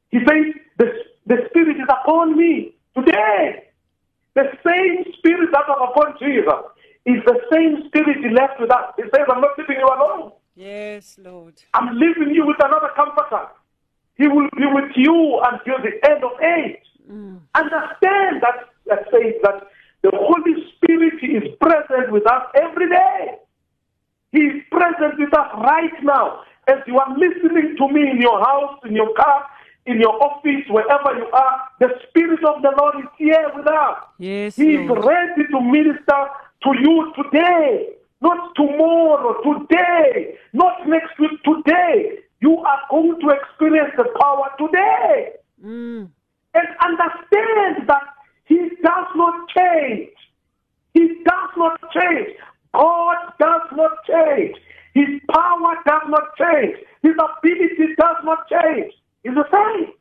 He 0.09 0.19
says, 0.19 0.55
the, 0.81 0.87
the 1.27 1.37
Spirit 1.49 1.77
is 1.77 1.89
upon 1.89 2.37
me 2.37 2.73
today. 2.97 3.69
The 4.33 4.49
same 4.65 5.05
Spirit 5.19 5.49
that 5.53 5.69
was 5.69 5.93
upon 5.93 6.17
Jesus 6.17 6.65
is 7.05 7.21
the 7.25 7.37
same 7.53 7.85
Spirit 7.87 8.17
he 8.17 8.33
left 8.33 8.59
with 8.59 8.71
us. 8.71 8.93
He 8.97 9.03
says, 9.03 9.27
I'm 9.29 9.41
not 9.41 9.57
leaving 9.57 9.77
you 9.77 9.85
alone. 9.85 10.31
Yes, 10.55 11.19
Lord. 11.21 11.61
I'm 11.73 11.97
leaving 11.97 12.33
you 12.33 12.45
with 12.47 12.57
another 12.63 12.89
comforter. 12.95 13.45
He 14.17 14.27
will 14.27 14.49
be 14.57 14.65
with 14.73 14.91
you 14.95 15.39
until 15.45 15.77
the 15.85 15.93
end 16.09 16.23
of 16.23 16.31
age. 16.41 16.85
Mm. 17.09 17.39
Understand 17.55 18.41
that 18.41 18.69
that 18.87 19.05
says 19.11 19.37
that 19.43 19.69
the 20.01 20.11
Holy 20.13 20.65
Spirit 20.75 21.21
is 21.21 21.55
present 21.61 22.11
with 22.11 22.25
us 22.25 22.43
every 22.55 22.89
day. 22.89 23.37
He 24.31 24.39
is 24.39 24.63
present 24.71 25.19
with 25.19 25.33
us 25.37 25.49
right 25.61 25.93
now. 26.03 26.41
As 26.67 26.77
you 26.87 26.97
are 26.97 27.17
listening 27.17 27.75
to 27.77 27.87
me 27.89 28.09
in 28.09 28.21
your 28.21 28.39
house, 28.39 28.79
in 28.85 28.95
your 28.95 29.13
car, 29.15 29.45
in 29.91 29.99
your 29.99 30.15
office, 30.23 30.65
wherever 30.69 31.17
you 31.17 31.27
are, 31.31 31.61
the 31.79 31.89
Spirit 32.07 32.43
of 32.45 32.61
the 32.61 32.71
Lord 32.79 32.95
is 32.99 33.09
here 33.17 33.51
with 33.55 33.67
us. 33.67 33.97
Yes, 34.17 34.55
He 34.55 34.75
is 34.75 34.89
ready 34.89 35.43
to 35.51 35.61
minister 35.61 36.21
to 36.63 36.69
you 36.79 37.13
today, 37.21 37.89
not 38.21 38.55
tomorrow, 38.55 39.41
today, 39.43 40.35
not 40.53 40.87
next 40.87 41.19
week, 41.19 41.41
today. 41.43 42.19
You 42.41 42.57
are 42.57 42.79
going 42.89 43.19
to 43.19 43.29
experience 43.29 43.91
the 43.97 44.05
power 44.19 44.49
today. 44.57 45.33
Mm. 45.63 46.09
And 46.53 46.67
understand 46.83 47.87
that 47.87 48.03
He 48.45 48.57
does 48.83 49.07
not 49.15 49.47
change. 49.55 50.09
He 50.93 51.07
does 51.07 51.49
not 51.57 51.79
change. 51.91 52.29
God 52.73 53.17
does 53.39 53.67
not 53.75 53.91
change. 54.07 54.55
His 54.93 55.21
power 55.31 55.75
does 55.85 56.01
not 56.07 56.35
change. 56.37 56.77
His 57.01 57.13
ability 57.13 57.95
does 57.97 58.17
not 58.23 58.47
change. 58.49 58.93
It's 59.23 59.35
the 59.35 59.45
same. 59.51 59.93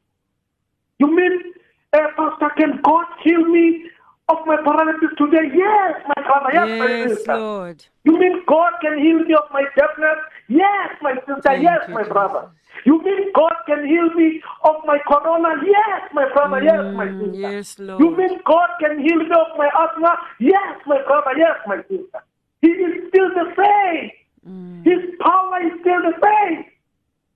You 0.98 1.14
mean, 1.14 1.54
uh, 1.92 1.98
Pastor, 2.16 2.50
can 2.56 2.80
God 2.83 3.06
heal 3.24 3.44
me 3.44 3.85
of 4.28 4.38
my 4.46 4.56
paralysis 4.56 5.11
today? 5.18 5.48
Yes, 5.54 6.02
my 6.09 6.22
brother. 6.22 6.50
Yes, 6.52 6.68
my 6.78 6.88
Yes, 6.88 7.11
sister. 7.16 7.33
Lord. 7.33 7.85
You 8.04 8.18
mean 8.18 8.42
God 8.46 8.72
can 8.80 8.98
heal 8.98 9.18
me 9.24 9.35
of 9.35 9.44
my 9.52 9.64
deafness? 9.76 10.18
Yes, 10.48 10.90
my 11.02 11.14
sister. 11.26 11.37
Thank 11.44 11.62
yes, 11.62 11.80
you, 11.88 11.94
my 11.94 12.02
Jesus. 12.02 12.12
brother. 12.12 12.50
You 12.87 13.02
mean 13.02 13.33
God 13.35 13.52
can 13.66 13.87
heal 13.87 14.09
me 14.14 14.42
of 14.64 14.76
my 14.87 14.98
corona? 15.06 15.50
Yes, 15.64 16.11
my 16.14 16.26
brother. 16.33 16.62
yes, 16.64 16.85
my 16.96 17.06
Mm, 17.06 17.18
sister. 17.18 17.37
yes, 17.37 17.78
Lord. 17.78 18.00
You 18.00 18.16
mean 18.16 18.40
God 18.46 18.68
can 18.80 18.98
heal 19.00 19.16
me 19.18 19.26
of 19.37 19.59
my 19.59 19.68
asthma? 19.68 20.16
Yes, 20.38 20.80
my 20.87 21.02
brother. 21.06 21.33
Yes, 21.37 21.56
my 21.66 21.76
sister. 21.88 22.20
He 22.62 22.68
is 22.68 23.09
still 23.09 23.28
the 23.35 23.52
same. 23.56 24.11
Mm. 24.48 24.85
His 24.85 25.11
power 25.20 25.61
is 25.66 25.72
still 25.80 26.00
the 26.00 26.14
same. 26.22 26.64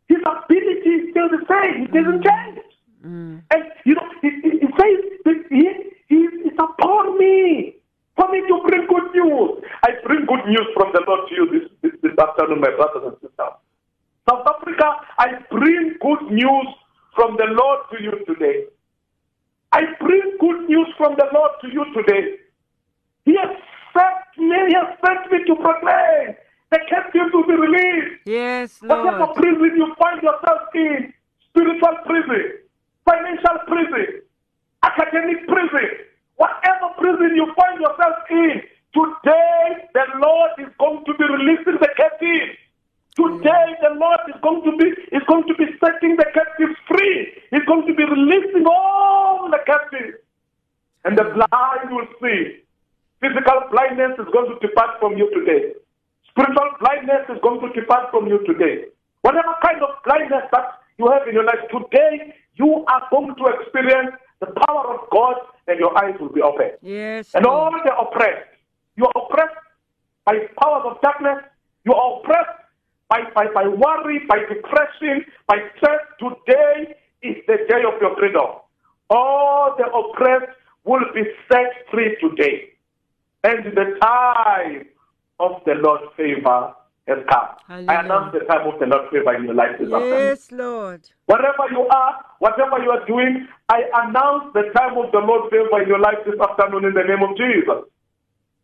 His 0.09 0.19
ability 0.21 0.91
is 0.91 1.11
still 1.11 1.29
the 1.29 1.43
same. 1.49 1.87
He 1.87 1.87
doesn't 1.93 2.25
change. 2.25 2.65
Mm. 3.05 3.43
And 3.53 3.63
you 3.85 3.95
know, 3.95 4.09
it, 4.23 4.35
it, 4.45 4.55
it 4.65 4.71
says 4.81 4.99
that 5.25 5.41
he, 5.51 5.69
he 6.09 6.21
is 6.49 6.53
upon 6.59 7.19
me 7.19 7.77
for 8.17 8.29
me 8.31 8.41
to 8.49 8.61
bring 8.67 8.87
good 8.87 9.09
news. 9.15 9.65
I 9.83 9.91
bring 10.05 10.27
good 10.27 10.47
news 10.47 10.67
from 10.75 10.93
the 10.93 11.03
Lord 11.07 11.29
to 11.29 11.35
you 11.35 11.45
this, 11.53 11.71
this, 11.83 11.93
this 12.03 12.19
afternoon, 12.19 12.61
my 12.61 12.71
brothers 12.77 13.03
and 13.05 13.15
sisters. 13.21 13.55
South 14.29 14.47
Africa, 14.47 14.89
I 15.19 15.41
bring 15.51 15.97
good 16.01 16.33
news 16.33 16.69
from 17.15 17.37
the 17.37 17.47
Lord 17.51 17.81
to 17.93 18.03
you 18.03 18.25
today. 18.27 18.65
I 19.73 19.83
bring 20.01 20.37
good 20.41 20.69
news 20.69 20.89
from 20.97 21.17
the 21.17 21.27
Lord 21.35 21.51
to 21.63 21.69
you 21.69 21.85
today. 21.95 22.37
He 23.25 23.37
has 23.37 23.57
sent 23.93 24.49
me, 24.49 24.57
he 24.69 24.75
has 24.75 24.97
sent 25.05 25.33
me 25.33 25.45
to 25.47 25.55
proclaim 25.57 26.37
the 26.71 26.79
captives 26.89 27.31
will 27.33 27.47
be 27.47 27.55
released. 27.55 28.23
Yes, 28.27 28.81
Whatever 28.81 29.29
prison 29.35 29.73
you 29.77 29.95
find 29.99 30.23
yourself 30.23 30.63
in, 30.75 31.13
spiritual 31.51 31.97
prison, 32.07 32.45
financial 33.05 33.59
prison, 33.67 34.23
academic 34.83 35.47
prison, 35.47 35.89
whatever 36.37 36.89
prison 36.99 37.37
you 37.37 37.47
find 37.55 37.81
yourself 37.81 38.17
in, 38.31 38.63
today 38.93 39.89
the 39.95 40.07
Lord 40.19 40.51
is 40.59 40.73
going 40.79 41.05
to 41.05 41.15
be 41.15 41.25
releasing 41.25 41.79
the 41.79 41.91
captives. 41.97 42.59
Today 43.15 43.67
the 43.81 43.95
Lord 43.95 44.19
is 44.29 44.35
going 44.43 44.65
to 44.65 44.77
be 44.77 44.91
is 45.15 45.23
going 45.29 45.47
to 45.47 45.55
be 45.55 45.67
setting 45.79 46.17
the 46.17 46.27
captives 46.35 46.75
free. 46.89 47.31
He's 47.51 47.65
going 47.67 47.87
to 47.87 47.95
be 47.95 48.03
releasing 48.05 48.67
all 48.67 49.49
the 49.51 49.61
captives. 49.65 50.19
And 51.05 51.17
the 51.17 51.25
blind 51.25 51.95
will 51.95 52.09
see. 52.21 52.65
Physical 53.21 53.69
blindness 53.71 54.19
is 54.19 54.27
going 54.33 54.51
to 54.51 54.59
depart 54.67 54.99
from 54.99 55.17
you 55.17 55.31
today. 55.33 55.75
Spiritual 56.35 56.71
blindness 56.81 57.31
is 57.31 57.39
going 57.43 57.61
to 57.63 57.81
depart 57.81 58.11
from 58.11 58.27
you 58.27 58.45
today. 58.45 58.91
Whatever 59.23 59.55
kind 59.65 59.81
of 59.83 59.91
blindness 60.05 60.43
that 60.51 60.83
you 60.99 61.09
have 61.09 61.29
in 61.29 61.35
your 61.35 61.45
life 61.45 61.63
today, 61.71 62.35
you 62.57 62.85
are 62.89 63.03
going 63.11 63.35
to 63.37 63.45
experience 63.55 64.11
the 64.41 64.47
power 64.67 64.99
of 64.99 65.09
God 65.11 65.37
and 65.69 65.79
your 65.79 65.97
eyes 65.97 66.15
will 66.19 66.33
be 66.33 66.43
open. 66.43 66.73
Yes, 66.83 67.31
And 67.35 67.47
all 67.47 67.71
the 67.71 67.95
oppressed, 67.95 68.51
you 68.97 69.07
are 69.07 69.23
oppressed 69.23 69.55
by 70.25 70.35
powers 70.61 70.83
of 70.91 71.01
darkness, 71.03 71.45
you 71.85 71.95
are 71.95 72.19
oppressed 72.19 72.59
by, 73.09 73.21
by, 73.35 73.47
by 73.55 73.69
worry, 73.69 74.21
by 74.29 74.39
depression, 74.39 75.25
by 75.47 75.59
stress. 75.77 76.01
Today 76.19 76.97
is 77.23 77.37
the 77.47 77.59
day 77.69 77.83
of 77.87 78.01
your 78.01 78.17
freedom. 78.19 78.59
All 79.09 79.77
the 79.79 79.87
oppressed 79.87 80.51
will 80.83 81.05
be 81.15 81.23
set 81.51 81.87
free 81.93 82.17
today. 82.21 82.71
And 83.45 83.65
the 83.77 83.99
time 84.03 84.87
of 85.41 85.63
the 85.67 85.75
Lord's 85.75 86.11
favor 86.17 86.75
has 87.07 87.19
come. 87.29 87.49
I 87.69 87.73
Hallelujah. 87.73 88.01
announce 88.01 88.33
the 88.33 88.45
time 88.47 88.67
of 88.67 88.81
the 88.81 88.87
Lord's 88.87 89.11
favor 89.13 89.35
in 89.35 89.45
your 89.45 89.55
life 89.55 89.77
this 89.79 89.93
afternoon. 89.93 90.25
Yes, 90.33 90.53
Lord. 90.53 91.03
Wherever 91.27 91.67
you 91.71 91.85
are, 91.89 92.25
whatever 92.39 92.79
you 92.83 92.91
are 92.91 93.05
doing, 93.07 93.47
I 93.69 93.83
announce 94.05 94.53
the 94.55 94.73
time 94.77 94.97
of 94.97 95.13
the 95.13 95.19
Lord's 95.19 95.51
favor 95.51 95.83
in 95.83 95.89
your 95.89 96.01
life 96.01 96.19
this 96.25 96.39
afternoon 96.41 96.85
in 96.85 96.95
the 96.95 97.05
name 97.05 97.23
of 97.23 97.37
Jesus. 97.37 97.85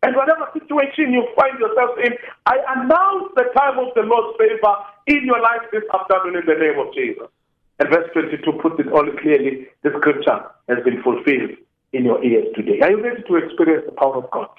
And 0.03 0.15
whatever 0.15 0.49
situation 0.57 1.13
you 1.13 1.27
find 1.37 1.59
yourself 1.59 1.91
in, 2.03 2.17
I 2.47 2.57
announce 2.73 3.29
the 3.35 3.45
time 3.53 3.77
of 3.77 3.93
the 3.93 4.01
Lord's 4.01 4.33
favor 4.39 4.73
in 5.05 5.25
your 5.25 5.39
life 5.39 5.61
this 5.71 5.85
afternoon 5.93 6.41
in 6.41 6.45
the 6.49 6.57
name 6.57 6.79
of 6.81 6.89
Jesus. 6.93 7.29
And 7.77 7.89
verse 7.89 8.09
22 8.13 8.41
puts 8.61 8.79
it 8.79 8.89
all 8.89 9.05
clearly. 9.21 9.67
The 9.83 9.93
scripture 9.99 10.49
has 10.69 10.81
been 10.83 11.01
fulfilled 11.03 11.53
in 11.93 12.05
your 12.05 12.23
ears 12.23 12.47
today. 12.55 12.81
Are 12.81 12.89
you 12.89 13.03
ready 13.03 13.21
to 13.21 13.35
experience 13.35 13.85
the 13.85 13.93
power 13.93 14.17
of 14.17 14.31
God? 14.31 14.49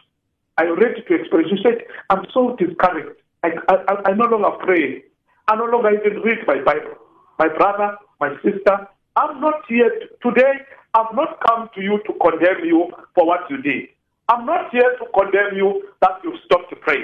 You 0.60 0.76
ready 0.76 1.00
to 1.02 1.14
experience? 1.14 1.50
You 1.50 1.58
said, 1.62 1.82
I'm 2.10 2.24
so 2.32 2.54
discouraged. 2.56 3.18
I, 3.42 3.50
I, 3.68 3.96
I- 4.10 4.12
no 4.14 4.26
longer 4.26 4.52
pray. 4.64 5.02
I 5.48 5.56
no 5.56 5.64
longer 5.64 5.90
even 5.90 6.20
read 6.22 6.38
my 6.46 6.60
Bible. 6.62 6.94
My 7.38 7.48
brother, 7.48 7.96
my 8.20 8.36
sister, 8.44 8.86
I'm 9.16 9.40
not 9.40 9.64
here 9.68 9.90
today. 10.22 10.52
I've 10.94 11.14
not 11.14 11.40
come 11.48 11.68
to 11.74 11.80
you 11.80 11.98
to 12.06 12.12
condemn 12.20 12.64
you 12.64 12.92
for 13.14 13.26
what 13.26 13.50
you 13.50 13.60
did. 13.62 13.88
I'm 14.28 14.46
not 14.46 14.70
here 14.70 14.96
to 15.00 15.04
condemn 15.18 15.56
you 15.56 15.88
that 16.00 16.20
you 16.22 16.36
stopped 16.44 16.70
to 16.70 16.76
pray. 16.76 17.00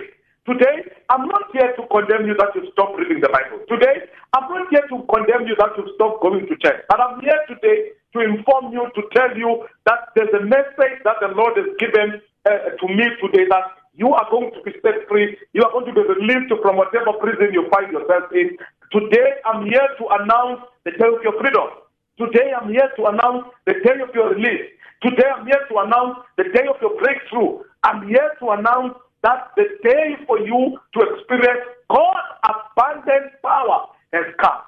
Today, 0.46 0.84
I'm 1.10 1.26
not 1.26 1.42
here 1.52 1.72
to 1.76 1.82
condemn 1.90 2.26
you 2.28 2.36
that 2.38 2.54
you 2.54 2.70
stopped 2.72 2.96
reading 2.98 3.20
the 3.20 3.28
Bible. 3.28 3.64
Today, 3.68 4.06
I'm 4.36 4.48
not 4.48 4.68
here 4.70 4.84
to 4.88 4.96
condemn 5.12 5.48
you 5.48 5.56
that 5.58 5.72
you 5.76 5.88
stopped 5.96 6.22
going 6.22 6.46
to 6.46 6.56
church. 6.56 6.84
But 6.88 7.00
I'm 7.00 7.20
here 7.20 7.40
today 7.48 7.92
to 8.12 8.20
inform 8.20 8.72
you, 8.72 8.86
to 8.94 9.02
tell 9.12 9.36
you 9.36 9.66
that 9.84 10.12
there's 10.14 10.32
a 10.32 10.44
message 10.44 11.00
that 11.04 11.16
the 11.20 11.28
Lord 11.36 11.56
has 11.58 11.68
given 11.80 12.20
uh, 12.46 12.76
to 12.78 12.86
me 12.88 13.04
today 13.22 13.46
that 13.50 13.78
you 13.94 14.14
are 14.14 14.26
going 14.30 14.52
to 14.54 14.62
be 14.62 14.72
set 14.82 15.08
free. 15.08 15.36
You 15.52 15.62
are 15.64 15.72
going 15.72 15.86
to 15.86 15.92
be 15.92 16.02
released 16.06 16.54
from 16.62 16.76
whatever 16.76 17.12
prison 17.18 17.50
you 17.52 17.66
find 17.70 17.90
yourself 17.92 18.30
in. 18.32 18.56
Today, 18.92 19.42
I'm 19.44 19.66
here 19.66 19.88
to 19.98 20.04
announce 20.22 20.62
the 20.84 20.92
day 20.92 21.08
of 21.08 21.22
your 21.22 21.34
freedom. 21.40 21.68
Today, 22.16 22.52
I'm 22.54 22.70
here 22.70 22.90
to 22.96 23.06
announce 23.06 23.46
the 23.66 23.74
day 23.84 23.98
of 24.00 24.14
your 24.14 24.34
release. 24.34 24.70
Today, 25.02 25.26
I'm 25.34 25.46
here 25.46 25.60
to 25.68 25.78
announce 25.78 26.18
the 26.36 26.44
day 26.44 26.66
of 26.70 26.80
your 26.80 26.96
breakthrough. 26.98 27.62
I'm 27.82 28.08
here 28.08 28.32
to 28.40 28.50
announce 28.50 28.94
that 29.22 29.50
the 29.56 29.66
day 29.82 30.16
for 30.26 30.38
you 30.38 30.78
to 30.94 31.00
experience 31.14 31.66
God's 31.90 32.28
abundant 32.46 33.34
power 33.42 33.86
has 34.12 34.26
come. 34.40 34.62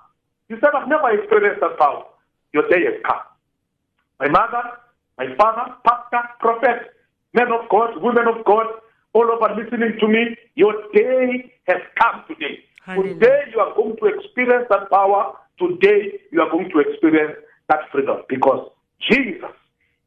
You 0.48 0.58
said, 0.60 0.70
I've 0.74 0.88
never 0.88 1.10
experienced 1.10 1.60
that 1.60 1.78
power. 1.78 2.04
Your 2.52 2.68
day 2.68 2.82
has 2.84 2.98
come. 3.06 3.22
My 4.18 4.28
mother, 4.28 4.62
my 5.18 5.34
father, 5.36 5.74
pastor, 5.84 6.28
prophet, 6.40 6.90
men 7.34 7.48
of 7.52 7.68
God, 7.70 8.02
women 8.02 8.26
of 8.28 8.44
God, 8.44 8.66
all 9.12 9.28
over 9.30 9.54
listening 9.54 9.96
to 10.00 10.08
me, 10.08 10.36
your 10.54 10.74
day 10.94 11.52
has 11.66 11.78
come 12.00 12.24
today. 12.28 12.60
Hallelujah. 12.84 13.14
Today 13.14 13.40
you 13.52 13.60
are 13.60 13.74
going 13.74 13.96
to 13.96 14.06
experience 14.06 14.66
that 14.70 14.90
power. 14.90 15.34
Today 15.58 16.20
you 16.32 16.40
are 16.40 16.50
going 16.50 16.70
to 16.70 16.78
experience 16.80 17.36
that 17.68 17.80
freedom 17.92 18.22
because 18.28 18.70
Jesus 19.10 19.50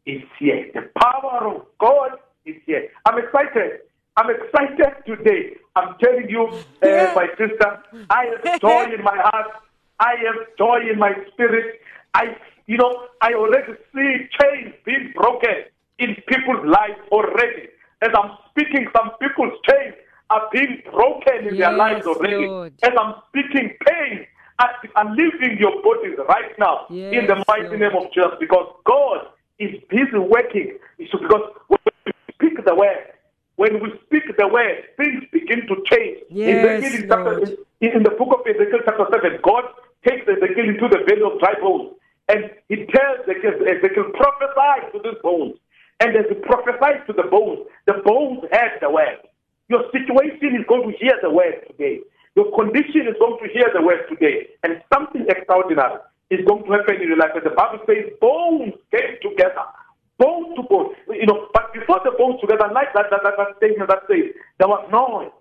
is 0.06 0.22
here. 0.40 0.70
The 0.74 0.90
power 1.00 1.48
of 1.56 1.66
God 1.80 2.12
is 2.46 2.56
here. 2.66 2.90
I'm 3.06 3.18
excited. 3.18 3.82
I'm 4.18 4.30
excited 4.30 4.94
today. 5.06 5.56
I'm 5.76 5.96
telling 6.04 6.30
you, 6.30 6.64
uh, 6.84 6.88
Yeah. 6.88 7.12
my 7.16 7.28
sister, 7.38 7.84
I 8.10 8.26
have 8.26 8.62
joy 8.62 8.86
in 8.98 9.04
my 9.04 9.16
heart. 9.18 9.52
I 10.00 10.16
have 10.26 10.48
joy 10.58 10.80
in 10.92 11.00
my 11.00 11.14
spirit. 11.32 11.80
I, 12.14 12.36
you 12.68 12.78
know, 12.78 13.08
I 13.22 13.34
already 13.34 13.74
see 13.94 14.28
chains 14.40 14.74
being 14.86 15.14
broken 15.16 15.66
in 16.00 16.16
people's 16.28 16.66
lives 16.66 17.00
already. 17.12 17.70
As 18.02 18.10
I'm 18.16 18.38
speaking, 18.50 18.88
some 18.96 19.12
people's 19.22 19.54
chains 19.70 19.96
are 20.30 20.50
being 20.52 20.82
broken 20.92 21.48
in 21.48 21.58
their 21.58 21.72
lives 21.72 22.06
already. 22.06 22.48
Lord. 22.48 22.74
As 22.84 22.92
I'm 23.00 23.16
speaking, 23.30 23.76
pain 23.86 24.26
are, 24.60 25.16
leaving 25.16 25.58
your 25.60 25.82
bodies 25.82 26.18
right 26.28 26.52
now 26.60 26.88
in 26.90 27.28
the 27.28 27.44
mighty 27.48 27.68
Lord. 27.68 27.80
name 27.80 27.96
of 27.96 28.12
Jesus 28.14 28.34
because 28.40 28.68
God 28.86 29.28
is 29.60 29.72
busy 29.90 30.18
working. 30.18 30.78
Because 30.98 31.54
when 31.68 31.80
we 32.06 32.12
speak 32.34 32.66
the 32.66 32.76
word, 32.76 33.14
when 33.56 33.82
we 33.82 33.92
speak 34.06 34.24
the 34.38 34.48
word, 34.48 34.84
things 34.98 35.24
begin 35.32 35.68
to 35.68 35.76
change. 35.92 36.20
Yes, 36.30 36.84
in, 36.84 37.08
chapter, 37.08 37.38
Lord. 37.38 37.58
in, 37.82 37.92
in 37.98 38.04
the 38.04 38.12
book 38.12 38.40
of 38.40 38.48
Ezekiel, 38.48 38.80
chapter 38.86 39.06
7, 39.12 39.40
God 39.44 39.64
takes 40.08 40.28
Ezekiel 40.28 40.70
into 40.70 40.88
the 40.90 41.04
valley 41.08 41.24
of 41.24 41.40
dry 41.40 41.54
bones 41.62 41.94
and 42.30 42.50
he 42.70 42.88
tells 42.88 43.20
Ezekiel, 43.28 43.68
Ezekiel 43.68 44.12
prophesy 44.16 44.92
to 44.92 45.00
these 45.04 45.22
bones. 45.22 45.56
And 46.04 46.18
as 46.18 46.26
he 46.28 46.36
prophesies 46.36 47.00
to 47.08 47.14
the 47.14 47.24
bones, 47.32 47.64
the 47.88 48.04
bones 48.04 48.44
heard 48.52 48.76
the 48.82 48.92
word. 48.92 49.24
Your 49.70 49.88
situation 49.96 50.60
is 50.60 50.68
going 50.68 50.92
to 50.92 50.98
hear 51.00 51.16
the 51.24 51.32
word 51.32 51.64
today. 51.72 52.04
Your 52.36 52.52
condition 52.52 53.08
is 53.08 53.16
going 53.24 53.40
to 53.40 53.48
hear 53.48 53.72
the 53.72 53.82
word 53.82 54.04
today. 54.12 54.52
And 54.64 54.84
something 54.92 55.24
extraordinary 55.30 56.04
is 56.30 56.44
going 56.44 56.68
to 56.68 56.72
happen 56.76 57.00
in 57.00 57.08
your 57.08 57.16
life. 57.16 57.32
And 57.36 57.46
the 57.48 57.56
Bible 57.56 57.80
says 57.88 58.12
bones 58.20 58.76
came 58.92 59.16
together. 59.24 59.64
Bone 60.20 60.56
to 60.60 60.64
bone. 60.68 60.92
You 61.08 61.26
know, 61.26 61.48
but 61.54 61.72
before 61.72 62.02
the 62.04 62.12
bones 62.20 62.42
together, 62.42 62.68
like 62.76 62.92
that, 62.94 63.08
that, 63.08 63.24
that, 63.24 63.40
that 63.40 63.56
statement 63.64 63.88
that 63.88 64.04
says, 64.12 64.36
there 64.60 64.68
was 64.68 64.84
noise. 64.92 65.32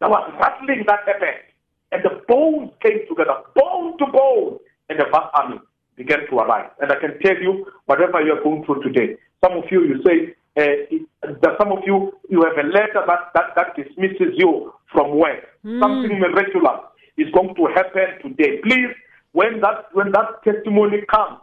There 0.00 0.10
was 0.10 0.26
rattling 0.42 0.82
that 0.90 1.06
happened. 1.06 1.46
And 1.92 2.02
the 2.02 2.18
bones 2.26 2.74
came 2.82 3.06
together, 3.06 3.46
bone 3.54 3.96
to 3.98 4.06
bone. 4.10 4.58
And 4.90 4.98
the 4.98 5.06
vast 5.06 5.30
army 5.38 5.60
began 5.94 6.26
to 6.28 6.34
arise. 6.42 6.70
And 6.82 6.90
I 6.90 6.98
can 6.98 7.14
tell 7.22 7.38
you, 7.38 7.70
whatever 7.86 8.20
you 8.20 8.34
are 8.34 8.42
going 8.42 8.64
through 8.64 8.82
today, 8.82 9.16
some 9.44 9.58
of 9.58 9.64
you, 9.70 9.84
you 9.84 10.00
say, 10.06 10.34
uh, 10.56 11.28
that 11.42 11.54
some 11.58 11.72
of 11.72 11.78
you, 11.84 12.12
you 12.30 12.42
have 12.42 12.56
a 12.64 12.68
letter 12.68 13.02
that, 13.06 13.32
that, 13.34 13.52
that 13.56 13.76
dismisses 13.76 14.32
you 14.36 14.72
from 14.92 15.18
work. 15.18 15.44
Something 15.80 16.18
miraculous 16.18 16.80
is 17.16 17.28
going 17.34 17.54
to 17.54 17.64
happen 17.74 18.22
today. 18.22 18.60
Please, 18.62 18.94
when 19.32 19.60
that, 19.60 19.90
when 19.92 20.12
that 20.12 20.42
testimony 20.44 21.02
comes, 21.10 21.40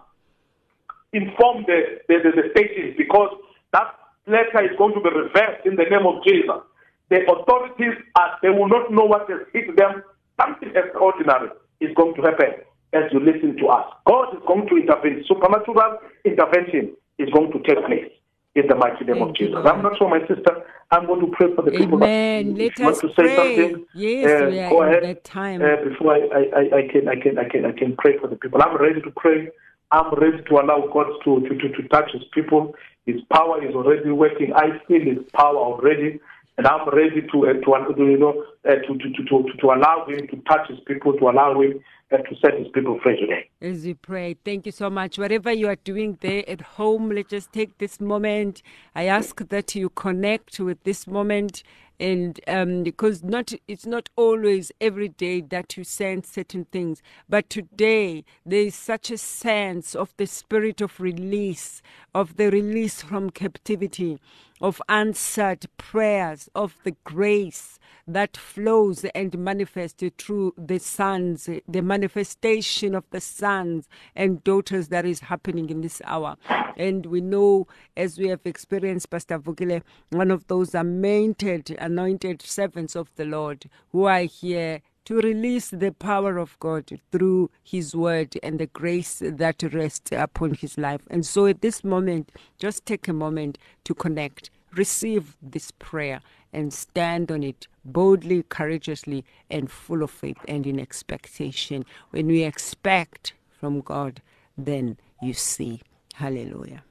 inform 1.14 1.66
the, 1.68 2.00
the, 2.08 2.16
the, 2.24 2.32
the 2.42 2.46
stations 2.56 2.96
because 2.98 3.36
that 3.74 3.94
letter 4.28 4.64
is 4.64 4.72
going 4.78 4.96
to 4.96 5.02
be 5.02 5.10
reversed 5.12 5.66
in 5.66 5.76
the 5.76 5.84
name 5.84 6.08
of 6.08 6.24
Jesus. 6.24 6.64
The 7.10 7.28
authorities 7.28 8.00
are, 8.16 8.40
they 8.42 8.50
will 8.50 8.70
not 8.70 8.92
know 8.92 9.04
what 9.04 9.30
has 9.30 9.44
hit 9.52 9.76
them. 9.76 10.04
Something 10.40 10.72
extraordinary 10.74 11.50
is 11.82 11.92
going 11.96 12.16
to 12.16 12.22
happen 12.22 12.64
as 12.94 13.12
you 13.12 13.20
listen 13.20 13.58
to 13.58 13.68
us. 13.68 13.86
God 14.08 14.34
is 14.34 14.42
going 14.48 14.68
to 14.68 14.76
intervene. 14.80 15.24
Supernatural 15.28 16.00
intervention 16.24 16.96
is 17.18 17.30
going 17.30 17.52
to 17.52 17.60
take 17.60 17.84
place 17.86 18.12
in 18.56 18.68
the 18.68 18.76
mighty 18.76 19.06
name 19.06 19.22
of 19.22 19.30
Thank 19.30 19.40
you, 19.40 19.48
Jesus. 19.48 19.64
Lord. 19.64 19.68
I'm 19.68 19.82
not 19.82 19.98
sure, 19.98 20.10
my 20.10 20.20
sister. 20.28 20.64
I'm 20.92 21.06
going 21.08 21.22
to 21.22 21.32
pray 21.32 21.54
for 21.56 21.62
the 21.62 21.72
people. 21.72 22.00
that- 22.00 22.06
Amen. 22.06 22.56
Let 22.58 22.78
you 22.80 22.86
want 22.86 22.96
us 22.98 23.02
to 23.02 23.08
say 23.10 23.14
pray. 23.16 23.36
something, 23.36 23.86
Yes, 23.94 24.42
uh, 24.42 24.50
we 24.50 24.60
are 24.60 24.70
go 24.70 24.84
ahead. 24.84 25.04
that 25.04 25.24
time. 25.24 25.62
Uh, 25.62 25.76
before 25.88 26.14
I, 26.16 26.20
I, 26.20 26.42
I, 26.60 26.78
I 26.80 26.88
can 26.92 27.08
I 27.08 27.16
can 27.16 27.38
I 27.40 27.48
can 27.48 27.66
I 27.66 27.72
can 27.72 27.96
pray 27.98 28.18
for 28.18 28.28
the 28.28 28.36
people. 28.36 28.62
I'm 28.62 28.76
ready 28.78 29.02
to 29.02 29.12
pray. 29.16 29.50
I'm 29.92 30.14
ready 30.16 30.42
to 30.44 30.54
allow 30.56 30.88
God 30.94 31.08
to, 31.26 31.42
to, 31.42 31.50
to, 31.50 31.70
to 31.70 31.88
touch 31.90 32.12
his 32.14 32.24
people. 32.34 32.74
His 33.06 33.20
power 33.34 33.62
is 33.68 33.76
already 33.76 34.10
working. 34.12 34.54
I 34.54 34.80
feel 34.88 35.02
his 35.02 35.20
power 35.34 35.58
already. 35.58 36.20
And 36.58 36.68
I'm 36.68 36.88
ready 36.90 37.22
to, 37.32 37.48
uh, 37.48 37.54
to, 37.54 37.94
you 37.98 38.18
know, 38.18 38.44
uh, 38.68 38.76
to, 38.76 38.98
to, 38.98 39.14
to, 39.14 39.24
to, 39.24 39.58
to 39.60 39.68
allow 39.68 40.06
him 40.08 40.28
to 40.28 40.38
touch 40.48 40.68
his 40.70 40.80
people, 40.86 41.14
to 41.18 41.30
allow 41.30 41.60
him 41.60 41.82
uh, 42.12 42.18
to 42.18 42.36
set 42.42 42.58
his 42.58 42.68
people 42.74 43.00
free 43.02 43.20
today. 43.20 43.50
As 43.62 43.86
we 43.86 43.94
pray, 43.94 44.36
thank 44.44 44.66
you 44.66 44.72
so 44.72 44.90
much. 44.90 45.18
Whatever 45.18 45.52
you 45.52 45.68
are 45.70 45.78
doing 45.78 46.18
there 46.22 46.48
at 46.50 46.62
home, 46.62 47.10
let's 47.10 47.30
just 47.30 47.54
take 47.54 47.78
this 47.78 48.02
moment. 48.02 48.62
I 48.94 49.06
ask 49.06 49.48
that 49.48 49.76
you 49.76 49.90
connect 49.90 50.60
with 50.60 50.84
this 50.84 51.08
moment, 51.08 51.64
and 52.00 52.40
um, 52.48 52.84
because 52.84 53.24
not 53.24 53.54
it's 53.68 53.86
not 53.86 54.10
always 54.16 54.72
every 54.82 55.08
day 55.08 55.40
that 55.42 55.78
you 55.78 55.84
sense 55.84 56.30
certain 56.30 56.66
things, 56.66 57.02
but 57.30 57.50
today 57.50 58.26
there 58.46 58.62
is 58.62 58.76
such 58.76 59.10
a 59.10 59.18
sense 59.18 59.96
of 59.96 60.14
the 60.18 60.26
spirit 60.26 60.82
of 60.82 61.00
release, 61.00 61.82
of 62.14 62.36
the 62.38 62.50
release 62.50 63.02
from 63.02 63.30
captivity, 63.30 64.20
of 64.62 64.82
answered 64.88 65.66
prayers, 65.78 66.50
of 66.54 66.76
the 66.84 66.96
grace 67.04 67.80
that 68.08 68.38
flows 68.38 69.06
and 69.16 69.38
manifests 69.38 70.04
through 70.18 70.54
the 70.58 70.80
sons, 70.80 71.50
the 71.68 71.82
manifestation 71.82 72.96
of 72.96 73.04
the 73.12 73.22
sons 73.22 73.88
and 74.16 74.44
daughters 74.44 74.90
that 74.90 75.06
is 75.06 75.22
happening 75.22 75.70
in 75.70 75.82
this 75.82 76.02
hour. 76.06 76.36
And 76.78 77.06
we 77.06 77.22
know, 77.22 77.68
as 77.96 78.18
we 78.18 78.28
have 78.28 78.42
experienced, 78.46 79.10
Pastor 79.10 79.40
Vukile, 79.40 79.82
one 80.10 80.32
of 80.32 80.48
those 80.48 80.74
anointed, 80.74 81.72
anointed 81.80 82.42
servants 82.42 82.96
of 82.96 83.10
the 83.16 83.26
Lord 83.26 83.70
who 83.92 84.06
are 84.06 84.24
here 84.24 84.82
to 85.06 85.16
release 85.18 85.70
the 85.70 85.92
power 85.92 86.38
of 86.38 86.58
God 86.60 87.00
through 87.12 87.50
His 87.64 87.96
word 87.96 88.38
and 88.44 88.60
the 88.60 88.68
grace 88.68 89.22
that 89.24 89.64
rests 89.74 90.12
upon 90.12 90.54
His 90.54 90.78
life. 90.78 91.02
And 91.10 91.26
so 91.26 91.46
at 91.46 91.62
this 91.62 91.84
moment, 91.84 92.32
just 92.60 92.86
take 92.86 93.08
a 93.08 93.14
moment 93.14 93.58
to 93.86 93.94
connect, 93.94 94.50
receive 94.74 95.36
this 95.42 95.72
prayer, 95.72 96.22
and 96.54 96.74
stand 96.74 97.32
on 97.32 97.44
it 97.44 97.68
boldly, 97.86 98.44
courageously, 98.44 99.26
and 99.50 99.72
full 99.72 100.04
of 100.04 100.12
faith 100.12 100.38
and 100.48 100.68
in 100.68 100.80
expectation. 100.80 101.86
When 102.12 102.28
we 102.28 102.44
expect 102.44 103.34
from 103.50 103.82
God, 103.82 104.22
then 104.58 104.98
you 105.22 105.34
see. 105.34 105.82
Hallelujah. 106.14 106.84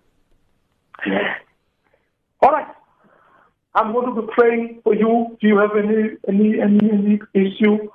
All 2.42 2.50
right. 2.50 2.66
I'm 3.74 3.92
going 3.92 4.14
to 4.14 4.22
be 4.22 4.28
praying 4.32 4.80
for 4.82 4.94
you. 4.94 5.36
Do 5.40 5.46
you 5.46 5.58
have 5.58 5.70
any 5.76 6.16
any 6.26 6.60
any, 6.60 6.90
any 6.90 7.20
issue? 7.34 7.88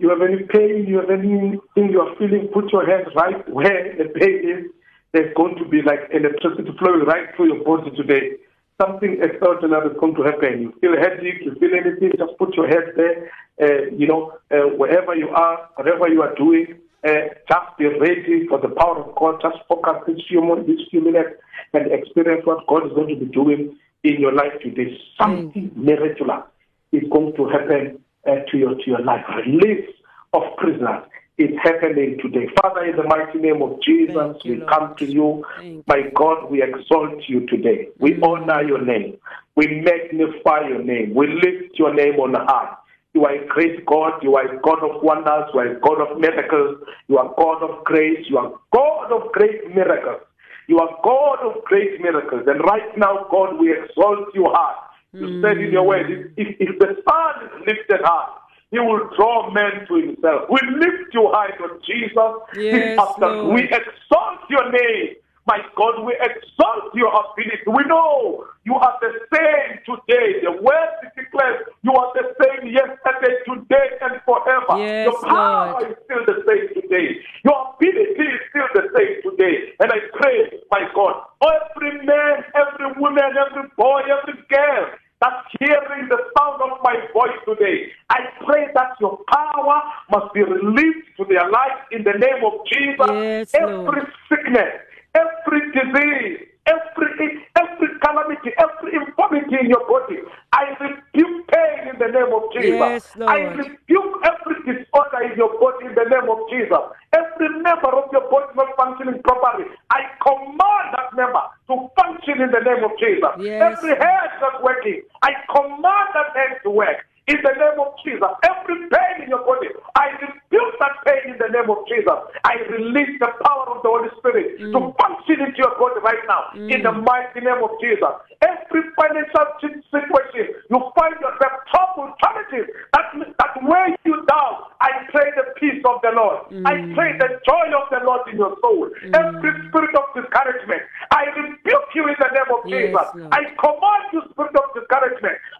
You 0.00 0.08
have 0.08 0.22
any 0.22 0.42
pain? 0.48 0.86
You 0.88 1.00
have 1.00 1.10
anything 1.10 1.60
you 1.76 2.00
are 2.00 2.16
feeling? 2.16 2.48
Put 2.54 2.72
your 2.72 2.88
hands 2.88 3.12
right 3.14 3.36
where 3.52 3.94
the 3.98 4.08
pain 4.08 4.40
is. 4.48 4.64
There's 5.12 5.34
going 5.36 5.56
to 5.56 5.68
be 5.68 5.82
like 5.82 6.08
electricity 6.10 6.72
flowing 6.78 7.04
right 7.04 7.28
through 7.36 7.52
your 7.52 7.62
body 7.62 7.90
today. 7.94 8.40
Something 8.80 9.20
extraordinary 9.20 9.90
is 9.90 10.00
going 10.00 10.14
to 10.14 10.22
happen. 10.22 10.62
You 10.62 10.72
feel 10.80 10.96
headache, 10.96 11.44
you 11.44 11.54
feel 11.60 11.76
anything, 11.76 12.12
just 12.16 12.32
put 12.38 12.56
your 12.56 12.66
head 12.66 12.96
there. 12.96 13.28
Uh, 13.60 13.90
you 13.92 14.06
know, 14.06 14.32
uh, 14.50 14.72
wherever 14.80 15.14
you 15.14 15.28
are, 15.28 15.68
whatever 15.74 16.08
you 16.08 16.22
are 16.22 16.34
doing, 16.34 16.80
uh, 17.06 17.36
just 17.46 17.68
be 17.76 17.84
ready 17.84 18.46
for 18.48 18.58
the 18.58 18.68
power 18.68 19.04
of 19.04 19.14
God. 19.16 19.42
Just 19.42 19.58
focus 19.68 20.00
this 20.06 20.16
few, 20.28 20.40
mo- 20.40 20.64
this 20.64 20.80
few 20.90 21.04
minutes 21.04 21.36
and 21.74 21.92
experience 21.92 22.46
what 22.46 22.66
God 22.68 22.86
is 22.86 22.92
going 22.94 23.08
to 23.08 23.22
be 23.22 23.30
doing 23.30 23.76
in 24.02 24.18
your 24.18 24.32
life 24.32 24.56
today. 24.62 24.96
Something 25.20 25.72
miraculous 25.76 26.44
is 26.90 27.02
going 27.12 27.36
to 27.36 27.48
happen 27.48 28.00
uh, 28.26 28.36
to 28.50 28.58
your 28.58 28.74
to 28.74 28.82
your 28.86 29.02
life. 29.02 29.24
Release 29.46 29.88
of 30.32 30.42
prisoners 30.58 31.04
is 31.38 31.50
happening 31.62 32.18
today. 32.22 32.46
Father, 32.60 32.84
in 32.84 32.96
the 32.96 33.04
mighty 33.04 33.38
name 33.38 33.62
of 33.62 33.80
Jesus, 33.82 34.36
you, 34.44 34.52
we 34.52 34.56
Lord. 34.58 34.70
come 34.70 34.94
to 34.96 35.06
you. 35.06 35.44
Thank. 35.56 35.86
My 35.88 36.02
God, 36.14 36.50
we 36.50 36.62
exalt 36.62 37.22
you 37.28 37.46
today. 37.46 37.88
We 37.98 38.20
honor 38.22 38.62
your 38.62 38.84
name. 38.84 39.16
We 39.56 39.66
magnify 39.80 40.68
your 40.68 40.82
name. 40.82 41.14
We 41.14 41.28
lift 41.28 41.78
your 41.78 41.94
name 41.94 42.20
on 42.20 42.34
high. 42.34 42.76
You 43.14 43.24
are 43.24 43.34
a 43.34 43.46
great 43.46 43.84
God. 43.86 44.22
You 44.22 44.36
are 44.36 44.46
a 44.46 44.60
God 44.60 44.84
of 44.84 45.02
wonders. 45.02 45.50
You 45.52 45.60
are 45.60 45.76
a 45.76 45.80
God 45.80 46.00
of 46.00 46.20
miracles. 46.20 46.78
You 47.08 47.18
are 47.18 47.34
God 47.36 47.62
of 47.62 47.84
grace. 47.84 48.24
You 48.28 48.38
are 48.38 48.52
God 48.72 49.10
of 49.10 49.32
great 49.32 49.74
miracles. 49.74 50.20
You 50.68 50.78
are 50.78 50.96
God 51.02 51.38
of 51.42 51.64
great 51.64 52.00
miracles. 52.00 52.42
And 52.46 52.60
right 52.60 52.96
now, 52.96 53.26
God, 53.30 53.58
we 53.58 53.72
exalt 53.72 54.28
you 54.34 54.46
high. 54.52 54.76
You 55.12 55.42
said 55.42 55.58
in 55.58 55.72
your 55.72 55.86
word, 55.86 56.32
if, 56.36 56.56
if 56.60 56.78
the 56.78 57.02
Son 57.02 57.32
is 57.46 57.66
lifted 57.66 58.00
high, 58.04 58.36
he 58.70 58.78
will 58.78 59.10
draw 59.16 59.50
men 59.50 59.86
to 59.88 59.94
himself. 59.96 60.46
We 60.48 60.60
lift 60.78 61.12
you 61.12 61.28
high, 61.34 61.50
Lord 61.58 61.82
Jesus. 61.82 62.14
Yes. 62.54 62.98
Lord. 63.18 63.54
We 63.54 63.64
exalt 63.64 64.46
your 64.48 64.70
name. 64.70 65.16
My 65.46 65.58
God, 65.74 66.04
we 66.04 66.14
exalt 66.14 66.94
your 66.94 67.10
ability. 67.10 67.66
We 67.66 67.82
know 67.90 68.46
you 68.62 68.74
are 68.74 68.94
the 69.00 69.10
same 69.34 69.82
today. 69.82 70.46
The 70.46 70.52
word 70.62 70.92
declares 71.18 71.66
you 71.82 71.90
are 71.90 72.12
the 72.14 72.30
same 72.38 72.70
yesterday, 72.70 73.34
today, 73.42 73.98
and 74.02 74.20
forever. 74.22 74.78
Yes, 74.78 75.10
your 75.10 75.18
power 75.26 75.72
Lord. 75.72 75.90
is 75.90 75.96
still 76.04 76.22
the 76.22 76.44
same 76.46 76.82
today. 76.82 77.18
Your 77.42 77.74
ability 77.74 78.26
is 78.30 78.40
still 78.54 78.70
the 78.78 78.86
same 78.94 79.16
today. 79.26 79.74
And 79.80 79.90
I 79.90 79.98
pray, 80.14 80.60
my 80.70 80.86
God, 80.94 81.26
every 81.42 81.98
man, 82.06 82.44
every 82.54 83.00
woman, 83.00 83.34
every 83.34 83.66
boy, 83.76 84.02
every 84.06 84.38
girl 84.46 84.86
that's 85.20 85.46
hearing 85.58 86.08
the 86.08 86.18
sound 86.38 86.62
of 86.62 86.78
my 86.82 86.96
voice 87.12 87.36
today, 87.44 87.92
I 88.08 88.20
pray 88.44 88.68
that 88.74 88.96
your 89.00 89.18
power 89.30 89.82
must 90.10 90.32
be 90.32 90.42
released 90.42 91.08
to 91.18 91.24
their 91.28 91.48
life 91.50 91.78
in 91.92 92.04
the 92.04 92.16
name 92.16 92.42
of 92.44 92.66
Jesus. 92.66 93.10
Yes, 93.10 93.54
every 93.54 93.76
Lord. 93.76 94.12
sickness, 94.28 94.80
every 95.14 95.60
disease, 95.72 96.48
every 96.70 97.42
every 97.58 97.88
calamity, 98.00 98.50
every 98.58 98.94
infirmity 98.94 99.56
in 99.60 99.68
your 99.68 99.84
body, 99.90 100.22
I 100.52 100.70
rebuke 100.78 101.48
pain 101.50 101.88
in 101.90 101.98
the 101.98 102.08
name 102.08 102.32
of 102.32 102.52
Jesus. 102.54 102.78
Yes. 102.78 103.16
I 103.26 103.38
rebuke 103.58 104.14
every 104.22 104.56
disorder 104.62 105.20
in 105.26 105.36
your 105.36 105.52
body 105.58 105.86
in 105.86 105.94
the 105.94 106.06
name 106.06 106.28
of 106.30 106.38
Jesus. 106.50 106.84
Every 107.12 107.50
member 107.60 107.90
of 107.90 108.06
your 108.12 108.30
body 108.30 108.52
not 108.54 108.70
functioning 108.76 109.20
properly, 109.22 109.66
I 109.90 110.00
command 110.22 110.86
that 110.94 111.10
member 111.16 111.42
to 111.68 111.90
function 111.98 112.40
in 112.40 112.50
the 112.50 112.62
name 112.62 112.84
of 112.84 112.92
Jesus. 112.98 113.34
Yes. 113.38 113.78
Every 113.78 113.94
head 113.98 114.30
not 114.40 114.62
working, 114.62 115.02
I 115.22 115.32
command 115.50 116.08
that 116.14 116.30
head 116.36 116.60
to 116.64 116.70
work. 116.70 117.04
In 117.30 117.38
the 117.46 117.54
name 117.54 117.78
of 117.78 117.94
Jesus. 118.02 118.32
Every 118.42 118.90
pain 118.90 119.22
in 119.22 119.28
your 119.30 119.46
body, 119.46 119.70
I 119.94 120.10
rebuke 120.18 120.74
that 120.82 120.98
pain 121.06 121.34
in 121.34 121.38
the 121.38 121.46
name 121.46 121.70
of 121.70 121.86
Jesus. 121.86 122.18
I 122.42 122.58
release 122.66 123.14
the 123.22 123.30
power 123.46 123.70
of 123.70 123.86
the 123.86 123.90
Holy 123.90 124.10
Spirit 124.18 124.58
to 124.58 124.78
mm. 124.78 124.90
function 124.98 125.38
into 125.38 125.62
your 125.62 125.78
body 125.78 126.02
right 126.02 126.24
now 126.26 126.50
in 126.58 126.82
the 126.82 126.90
mm. 126.90 127.06
mighty 127.06 127.46
name 127.46 127.62
of 127.62 127.70
Jesus. 127.78 128.10
Every 128.42 128.82
financial 128.98 129.46
si- 129.62 129.78
situation 129.94 130.58
you 130.66 130.78
find 130.98 131.14
yourself 131.22 131.54
troubled, 131.70 132.18
challenges 132.18 132.66
that, 132.98 133.14
that 133.14 133.54
weigh 133.62 133.94
you 134.02 134.16
down, 134.26 134.66
I 134.82 135.06
pray 135.14 135.30
the 135.38 135.54
peace 135.54 135.82
of 135.86 136.02
the 136.02 136.10
Lord. 136.10 136.50
I 136.66 136.82
mm. 136.82 136.94
pray 136.98 137.14
the 137.14 137.38
joy 137.46 137.66
of 137.78 137.86
the 137.94 138.02
Lord 138.02 138.26
in 138.26 138.42
your 138.42 138.58
soul. 138.58 138.90
Every 139.14 139.54
spirit 139.70 139.94
of 139.94 140.06
discouragement, 140.18 140.82
I 141.14 141.30
rebuke 141.30 141.90
you 141.94 142.10
in 142.10 142.18
the 142.18 142.30
name 142.34 142.50
of 142.50 142.66
Yes, 142.66 142.90
Jesus. 142.90 143.08
Lord. 143.14 143.30
I 143.30 143.40
command 143.54 144.04
you, 144.10 144.20
spirit 144.34 144.56
of 144.58 144.66
discouragement, 144.74 145.38
out 145.38 145.38
of 145.38 145.50
the 145.50 145.59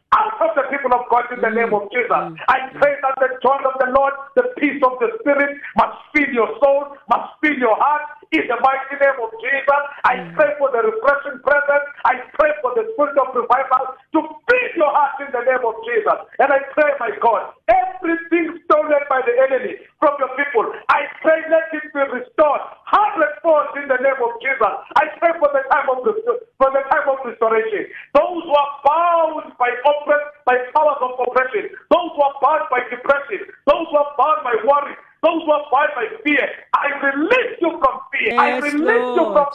people 0.91 1.05
of 1.05 1.11
God 1.11 1.25
in 1.33 1.41
the 1.41 1.51
name 1.51 1.73
of 1.75 1.87
mm. 1.87 1.93
Jesus. 1.93 2.11
Mm. 2.11 2.37
I 2.49 2.59
pray 2.79 2.95
that 3.03 3.15
the 3.19 3.31
joy 3.43 3.59
of 3.63 3.75
the 3.79 3.91
Lord, 3.95 4.15
the 4.37 4.51
peace 4.59 4.83
of 4.83 4.99
the 4.99 5.11
Spirit 5.21 5.59
must 5.77 5.97
fill 6.15 6.31
your 6.35 6.51
soul, 6.63 6.97
must 7.09 7.31
fill 7.43 7.55
your 7.59 7.77
heart 7.79 8.03
in 8.33 8.47
the 8.47 8.59
mighty 8.63 8.97
name 8.99 9.19
of 9.23 9.31
Jesus. 9.39 9.83
I 10.05 10.15
mm. 10.19 10.35
pray 10.35 10.55
for 10.59 10.71
the 10.71 10.83
refreshing 10.83 11.39
presence. 11.43 11.87
I 12.05 12.23
pray 12.39 12.51
for 12.63 12.75
the 12.75 12.91
spirit 12.95 13.17
of 13.19 13.35
revival 13.35 13.95
to 14.15 14.21
fill 14.23 14.69
your 14.77 14.91
heart 14.91 15.23
in 15.23 15.31
the 15.31 15.43
name 15.47 15.63
of 15.63 15.75
Jesus. 15.87 16.19
And 16.39 16.51
I 16.51 16.61
pray, 16.75 16.91
my 16.99 17.13
God, 17.23 17.55
everything 17.71 18.59
stolen 18.67 19.03
by 19.09 19.23
the 19.23 19.35
enemy 19.47 19.79
from 19.99 20.17
your 20.19 20.33
people, 20.35 20.65
I 20.89 21.07
pray 21.23 21.45
let 21.51 21.69
it 21.77 21.93
be 21.93 22.03
restored 22.09 22.63
hundredfold 22.91 23.79
in 23.79 23.87
the 23.87 24.01
name 24.03 24.19
of 24.19 24.33
Jesus. 24.43 24.75
I 24.99 25.07
pray 25.23 25.33
for 25.39 25.51
the 25.55 25.63
time 25.71 25.87
of 25.93 26.03
rest- 26.03 26.43
for 26.59 26.71
the 26.75 26.83
time 26.91 27.07
of 27.07 27.23
restoration. 27.23 27.87
Those 28.15 28.43
who 28.43 28.55
are 28.55 28.73
bound 28.83 29.55
by 29.59 29.71
oppress, 29.87 30.25
by 30.45 30.59
powers 30.75 31.01
of 31.01 31.15
oppression, 31.23 31.71
those 31.91 32.11
who 32.17 32.23
are 32.27 32.37
bound 32.43 32.67
by 32.71 32.83
depression, 32.91 33.47
those 33.67 33.87
who 33.87 33.97
are 33.97 34.13
bound 34.19 34.43
by 34.43 34.57
worry, 34.67 34.97
those 35.23 35.41
who 35.45 35.53
are 35.53 35.67
bound 35.71 35.93
by 35.95 36.07
fear, 36.25 36.47
I 36.75 36.87
release 36.99 37.55
you 37.63 37.71
from 37.79 37.95
fear. 38.11 38.35
I 38.41 38.59
Yes, 38.59 38.75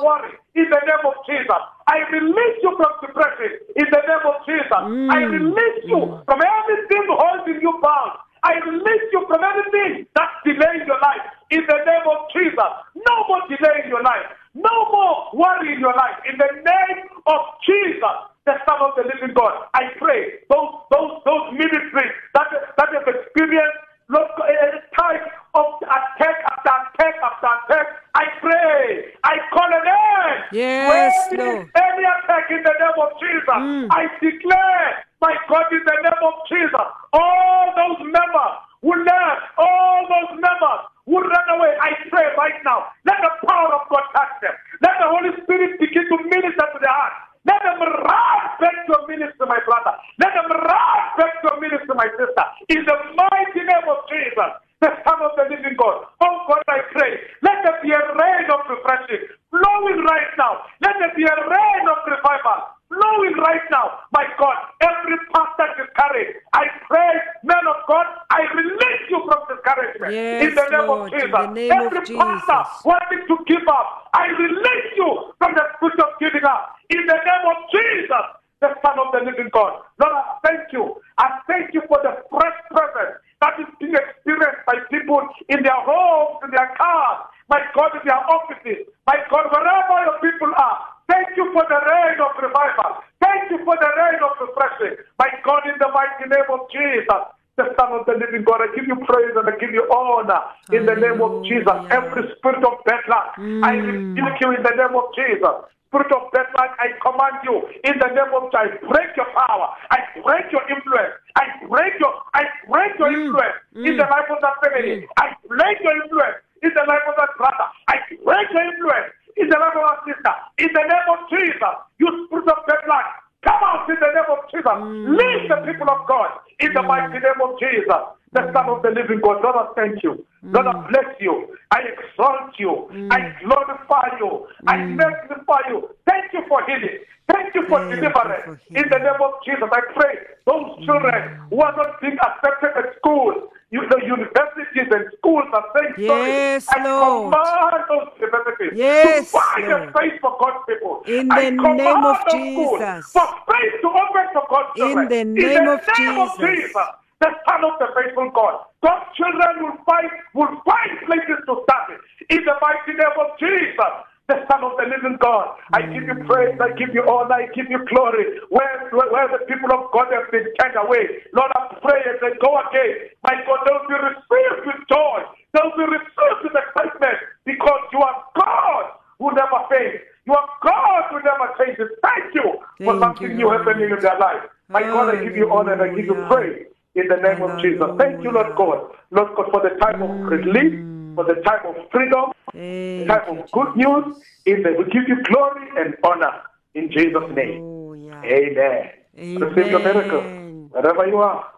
release 0.02 0.04
you 0.04 0.04
Lord. 0.04 0.04
from 0.04 0.06
worry 0.06 0.34
in 0.56 0.68
the 0.70 0.82
name 0.84 1.06
of 1.06 1.16
Jesus. 1.26 1.62
I 1.88 1.98
release 2.12 2.58
you 2.64 2.72
from 2.76 2.92
depression 3.00 3.52
in 3.76 3.88
the 3.88 4.02
name 4.04 4.26
of 4.26 4.38
Jesus. 4.46 4.72
I 4.72 5.20
mm. 5.22 5.32
release 5.32 5.82
you 5.86 6.02
from 6.26 6.40
everything 6.42 7.06
holding 7.10 7.62
you 7.62 7.74
bound. 7.82 8.20
I 8.46 8.62
release 8.62 9.08
you 9.12 9.26
from 9.26 9.42
anything 9.42 10.06
that's 10.14 10.38
delaying 10.46 10.86
your 10.86 11.02
life 11.02 11.26
in 11.50 11.66
the 11.66 11.80
name 11.82 12.06
of 12.06 12.30
Jesus. 12.30 12.72
No 12.94 13.16
more 13.26 13.42
delay 13.50 13.86
in 13.86 13.90
your 13.90 14.04
life. 14.04 14.30
No 14.54 14.76
more 14.94 15.34
worry 15.34 15.74
in 15.74 15.80
your 15.80 15.98
life. 15.98 16.22
In 16.30 16.38
the 16.38 16.52
name 16.54 17.10
of 17.26 17.42
Jesus, 17.66 18.18
the 18.46 18.54
Son 18.70 18.80
of 18.86 18.94
the 18.94 19.10
Living 19.10 19.34
God, 19.34 19.66
I 19.74 19.90
pray 19.98 20.46
those 20.50 20.72
those 20.94 21.26
those 21.26 21.58
ministries 21.58 22.14
that 22.38 22.54
that 22.78 22.90
have 22.94 23.08
experienced 23.10 23.82
Lord, 24.08 24.30
a 24.38 24.86
type 24.94 25.26
of 25.56 25.82
attack 25.82 26.38
after 26.46 26.70
attack 26.70 27.16
after 27.26 27.50
attack. 27.50 27.88
I 28.14 28.26
pray. 28.40 29.18
I 29.24 29.36
call 29.50 29.66
an 29.66 29.82
end. 29.82 30.46
Yes, 30.54 31.30
to 31.30 31.34
any, 31.34 31.44
Lord. 31.44 31.72
any 31.74 32.06
attack 32.06 32.46
in 32.52 32.62
the 32.62 32.76
name 32.78 33.00
of 33.02 33.12
Jesus. 33.18 33.90
I 33.90 34.06
declare, 34.26 35.06
my 35.22 35.38
God, 35.46 35.70
in 35.70 35.86
the 35.86 35.98
name 36.02 36.24
of 36.26 36.36
Jesus, 36.50 36.88
all 37.14 37.66
those 37.78 38.02
members 38.10 38.54
who 38.82 38.94
left, 38.98 39.42
all 39.62 40.02
those 40.10 40.34
members 40.42 40.82
who 41.06 41.22
ran 41.22 41.48
away, 41.54 41.78
I 41.78 41.94
pray 42.10 42.34
right 42.34 42.58
now, 42.66 42.90
let 43.06 43.22
the 43.22 43.32
power 43.46 43.70
of 43.78 43.86
God 43.94 44.06
touch 44.18 44.34
them. 44.42 44.56
Let 44.82 44.98
the 44.98 45.10
Holy 45.10 45.32
Spirit 45.46 45.78
begin 45.78 46.10
to 46.10 46.18
minister 46.26 46.66
to 46.66 46.78
their 46.82 46.90
heart. 46.90 47.14
Let 47.46 47.62
them 47.62 47.78
run 47.78 48.42
back 48.58 48.74
to 48.74 48.90
your 48.90 49.06
ministry, 49.06 49.46
my 49.46 49.62
brother. 49.70 49.94
Let 50.18 50.34
them 50.34 50.50
run 50.50 51.02
back 51.14 51.34
to 51.42 51.54
your 51.54 51.62
ministry, 51.62 51.94
my 51.94 52.10
sister. 52.18 52.46
In 52.74 52.82
the 52.90 52.98
mighty 53.14 53.62
name 53.62 53.86
of 53.86 54.02
Jesus, 54.10 54.50
the 54.82 54.90
Son 55.06 55.20
of 55.22 55.38
the 55.38 55.46
living 55.54 55.78
God. 55.78 56.10
Oh 56.26 56.36
God, 56.50 56.66
I 56.68 56.82
pray. 56.90 57.22
Let 57.46 57.62
there 57.62 57.80
be 57.86 57.94
a 57.94 58.02
rain 58.02 58.50
of 58.50 58.66
refreshing 58.66 59.30
flowing 59.54 60.02
right 60.04 60.32
now. 60.38 60.66
Let 60.82 60.98
there 61.00 61.14
be 61.16 61.24
a 61.24 61.38
rain 61.38 61.86
of 61.86 62.02
revival 62.10 62.76
flowing 62.90 63.36
right 63.42 63.66
now. 63.72 64.04
My 64.12 64.26
God, 64.38 64.58
every 64.82 65.18
pastor 65.34 65.70
discouraged. 65.80 66.38
I 66.54 66.66
pray, 66.88 67.14
man 67.44 67.66
of 67.66 67.82
God, 67.88 68.06
I 68.30 68.46
release 68.54 69.06
you 69.10 69.22
from 69.26 69.42
discouragement. 69.50 70.14
Yes, 70.14 70.45
in 70.56 70.72
the 70.72 70.78
name 70.78 70.90
of 70.90 71.12
Jesus. 71.12 71.32
the 71.32 71.48
name 71.52 71.72
of 71.72 71.86
every 71.92 72.06
Jesus. 72.08 72.24
pastor 72.24 72.62
wanting 72.88 73.24
to 73.28 73.36
give 73.46 73.68
up, 73.68 74.08
I 74.14 74.28
release 74.32 74.90
you 74.96 75.10
from 75.38 75.52
the 75.56 75.66
spirit 75.76 76.00
of 76.00 76.16
giving 76.20 76.46
up. 76.48 76.76
In 76.90 77.04
the 77.06 77.20
name 77.20 77.46
of 77.52 77.58
Jesus, 77.72 78.26
the 78.62 78.72
Son 78.80 78.96
of 79.00 79.12
the 79.12 79.22
living 79.28 79.50
God. 79.52 79.84
Lord, 80.00 80.16
I 80.16 80.40
thank 80.48 80.72
you. 80.72 81.02
I 81.18 81.44
thank 81.48 81.74
you 81.74 81.82
for 81.88 82.00
the 82.00 82.24
fresh 82.32 82.60
presence 82.72 83.20
that 83.42 83.60
is 83.60 83.68
being 83.80 83.96
experienced 83.96 84.64
by 84.66 84.80
people 84.88 85.22
in 85.50 85.60
their 85.62 85.82
homes, 85.84 86.40
in 86.48 86.52
their 86.56 86.72
cars, 86.80 87.28
my 87.52 87.60
God, 87.76 87.92
in 88.00 88.04
their 88.08 88.22
offices, 88.24 88.88
my 89.06 89.20
God, 89.30 89.52
wherever 89.52 89.98
your 90.08 90.18
people 90.24 90.52
are. 90.56 90.96
Thank 91.06 91.38
you 91.38 91.52
for 91.54 91.62
the 91.70 91.80
rain 91.86 92.18
of 92.18 92.34
revival. 92.42 93.04
Thank 93.22 93.52
you 93.52 93.62
for 93.62 93.78
the 93.78 93.92
rain 93.94 94.20
of 94.26 94.34
refreshing. 94.42 94.98
My 95.20 95.30
God, 95.44 95.62
in 95.70 95.78
the 95.78 95.90
mighty 95.94 96.26
name 96.26 96.50
of 96.50 96.66
Jesus, 96.74 97.22
the 97.58 97.72
Son 97.80 97.94
of 97.94 98.06
the 98.06 98.18
living 98.18 98.44
God, 98.44 98.60
I 98.62 98.68
give 98.76 98.88
you 98.88 98.96
praise 99.06 99.32
and 99.36 99.48
I 99.48 99.56
give 99.60 99.72
you 99.72 99.88
honor 99.88 100.42
in 100.74 100.85
the 100.96 101.02
name 101.04 101.22
of 101.22 101.44
Jesus. 101.44 101.78
Every 101.92 102.24
spirit 102.38 102.64
of 102.64 102.80
bad 102.88 103.04
luck, 103.12 103.36
I 103.38 103.76
hmm. 103.76 104.16
rebuke 104.16 104.38
you 104.42 104.50
in 104.56 104.64
the 104.64 104.76
name 104.76 104.96
of 104.96 105.12
Jesus. 105.16 105.56
Spirit 105.92 106.12
of 106.12 106.32
bad 106.32 106.48
luck, 106.56 106.72
I 106.80 106.96
command 107.04 107.44
you 107.44 107.56
in 107.84 107.96
the 108.00 108.10
name 108.16 108.32
of 108.32 108.52
Jesus. 108.52 108.80
Break 108.88 109.12
your 109.20 109.30
power. 109.36 109.76
I 109.92 110.00
break 110.24 110.52
your 110.52 110.64
influence. 110.72 111.20
I 111.36 111.46
break 111.68 112.00
your 112.00 112.14
I 112.34 112.44
break 112.68 112.96
your 113.00 113.12
hmm. 113.12 113.22
influence 113.28 113.58
in 113.76 113.94
hmm. 113.96 114.00
the 114.00 114.08
life 114.08 114.30
of 114.32 114.40
that 114.40 114.56
family. 114.64 115.08
I 115.20 115.36
break 115.48 115.78
your 115.84 115.96
influence 116.04 116.40
in 116.64 116.72
the 116.72 116.86
life 116.88 117.06
of 117.08 117.16
that 117.20 117.32
brother. 117.38 117.68
I 117.92 117.96
break 118.24 118.48
your 118.56 118.66
influence 118.72 119.12
in 119.38 119.48
the 119.52 119.58
life 119.60 119.76
of 119.76 119.84
our 119.84 120.00
sister. 120.08 120.34
In 120.64 120.72
the 120.72 120.84
name 120.88 121.08
of 121.12 121.20
Jesus, 121.28 121.76
you 122.00 122.08
spirit 122.28 122.48
of 122.48 122.64
bad 122.66 122.84
luck, 122.88 123.08
come 123.44 123.62
out 123.62 123.88
in 123.90 124.00
the 124.00 124.12
name 124.16 124.32
of 124.32 124.42
Jesus. 124.50 124.78
Leave 125.12 125.44
the 125.52 125.60
people 125.68 125.90
of 125.92 126.08
God 126.08 126.40
in 126.60 126.74
the 126.74 126.82
mighty 126.82 127.20
name 127.20 127.42
of 127.44 127.60
Jesus, 127.60 128.02
the 128.32 128.44
Son 128.52 128.66
of 128.72 128.82
the 128.82 128.92
living 128.92 129.22
God. 129.22 129.44
I 129.44 129.68
thank 129.76 130.04
you. 130.04 130.26
Mm. 130.46 130.54
Lord, 130.54 130.68
I 130.68 130.90
bless 130.90 131.16
you. 131.20 131.58
I 131.72 131.80
exalt 131.90 132.54
you. 132.60 132.88
Mm. 132.94 133.12
I 133.12 133.34
glorify 133.42 134.18
you. 134.20 134.48
I 134.68 134.76
mm. 134.78 134.96
magnify 134.96 135.62
you. 135.70 135.90
Thank 136.08 136.34
you 136.34 136.42
for 136.48 136.62
healing. 136.66 137.02
Thank 137.34 137.56
you 137.56 137.66
for 137.68 137.80
Thank 137.80 137.96
you 137.96 138.02
deliverance. 138.02 138.62
for 138.70 138.78
In 138.78 138.86
the 138.90 139.00
name 139.00 139.22
of 139.22 139.34
Jesus, 139.44 139.70
I 139.74 139.82
pray 139.98 140.14
those 140.46 140.86
children 140.86 141.42
who 141.50 141.60
are 141.62 141.76
not 141.76 142.00
being 142.00 142.18
accepted 142.22 142.78
at 142.78 142.96
school, 143.02 143.50
you, 143.72 143.82
the 143.90 144.06
universities 144.06 144.86
and 144.94 145.10
schools 145.18 145.50
are 145.52 145.66
saying 145.74 145.94
Yes, 145.98 146.66
sorry. 146.66 146.86
I 146.86 146.86
Lord. 146.86 147.34
command 147.34 147.84
those 147.90 148.10
universities 148.22 148.74
Yes, 148.78 149.32
to 149.32 149.40
find 149.40 149.68
Lord. 149.68 149.82
a 149.82 149.92
space 149.92 150.18
for 150.22 150.38
God's 150.38 150.62
people. 150.70 151.02
In 151.08 151.32
I 151.32 151.50
the 151.50 151.52
name 151.74 152.06
of 152.06 152.18
Jesus. 152.30 153.10
For 153.10 153.26
space 153.42 153.74
to 153.82 153.88
open 153.90 154.26
for 154.38 154.46
God's 154.46 154.70
people. 154.78 155.02
In 155.02 155.10
the 155.10 155.24
name 155.26 155.68
of 155.68 155.82
name 155.82 156.20
of 156.22 156.30
Jesus. 156.38 156.70
Jesus 156.70 156.88
the 157.22 157.32
Son 157.48 157.64
of 157.64 157.80
the 157.80 157.88
faithful 157.96 158.30
God. 158.32 158.60
God's 158.84 159.08
children 159.16 159.64
will 159.64 159.78
find 159.88 160.10
will 160.36 160.52
find 160.68 160.92
places 161.08 161.40
to 161.48 161.64
study 161.64 161.96
in 162.30 162.44
the 162.44 162.56
mighty 162.60 162.94
name 162.94 163.18
of 163.18 163.40
Jesus. 163.40 163.94
The 164.28 164.42
Son 164.50 164.66
of 164.66 164.74
the 164.82 164.90
living 164.90 165.22
God. 165.22 165.54
I 165.70 165.86
give 165.86 166.02
you 166.02 166.18
praise, 166.26 166.58
I 166.58 166.74
give 166.74 166.98
you 166.98 167.06
honor, 167.06 167.46
I 167.46 167.46
give 167.54 167.70
you 167.70 167.78
glory. 167.94 168.42
Where, 168.50 168.90
where, 168.90 169.14
where 169.14 169.30
the 169.30 169.46
people 169.46 169.70
of 169.70 169.94
God 169.94 170.10
have 170.10 170.34
been 170.34 170.50
turned 170.58 170.74
away. 170.82 171.22
Lord, 171.30 171.54
I 171.54 171.78
pray 171.78 172.02
as 172.10 172.18
they 172.26 172.34
go 172.42 172.58
again. 172.58 173.14
My 173.22 173.38
God, 173.46 173.62
they'll 173.70 173.86
be 173.86 173.94
received 173.94 174.66
with 174.66 174.82
joy. 174.90 175.30
They'll 175.54 175.78
be 175.78 175.86
received 175.86 176.42
with 176.42 176.58
excitement 176.58 177.22
because 177.46 177.82
you 177.94 178.02
are 178.02 178.18
God 178.34 178.98
who 179.22 179.30
never 179.30 179.62
fails. 179.70 180.02
You 180.26 180.34
are 180.34 180.50
God 180.58 181.04
who 181.14 181.22
never 181.22 181.46
changes. 181.62 181.94
Thank 182.02 182.34
you 182.34 182.66
for 182.82 182.98
something 182.98 183.30
you, 183.30 183.46
new 183.46 183.50
happening 183.54 183.94
in 183.94 184.02
their 184.02 184.18
life. 184.18 184.42
My 184.74 184.82
God, 184.82 185.14
I 185.14 185.22
give 185.22 185.38
you 185.38 185.54
honor 185.54 185.78
and 185.78 185.86
I 185.86 185.94
give 185.94 186.10
you 186.10 186.18
praise 186.26 186.66
in 186.96 187.08
the 187.08 187.18
name 187.18 187.42
of 187.42 187.62
Jesus. 187.62 187.88
Thank 187.98 188.24
you, 188.24 188.32
Lord 188.32 188.56
God. 188.56 188.92
Lord 189.12 189.36
God, 189.36 189.52
for 189.52 189.62
the 189.62 189.76
time 189.78 190.02
of 190.02 190.10
mm. 190.10 190.30
relief, 190.30 191.16
for 191.16 191.26
the 191.26 191.42
time 191.42 191.66
of 191.66 191.76
freedom, 191.92 192.32
the 192.54 193.06
time 193.08 193.38
of 193.38 193.52
good 193.52 193.76
news. 193.76 194.18
In 194.46 194.64
the, 194.64 194.76
we 194.78 194.86
give 194.86 195.08
you 195.08 195.22
glory 195.24 195.68
and 195.78 195.96
honor 196.04 196.42
in 196.74 196.92
Jesus' 196.92 197.30
name. 197.36 197.62
Hallelujah. 197.62 198.22
Amen. 198.24 198.90
Receive 199.16 199.72
your 199.72 199.80
miracle 199.80 200.70
wherever 200.70 201.08
you 201.08 201.18
are. 201.18 201.52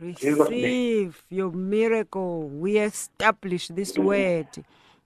Receive 0.00 1.22
your 1.28 1.52
miracle. 1.52 2.48
We 2.48 2.78
establish 2.78 3.68
this 3.68 3.96
word 3.96 4.48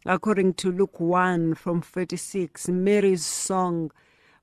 according 0.05 0.55
to 0.55 0.71
Luke 0.71 1.01
1 1.01 1.55
from 1.55 1.83
36, 1.83 2.69
Mary's 2.69 3.27
song. 3.27 3.91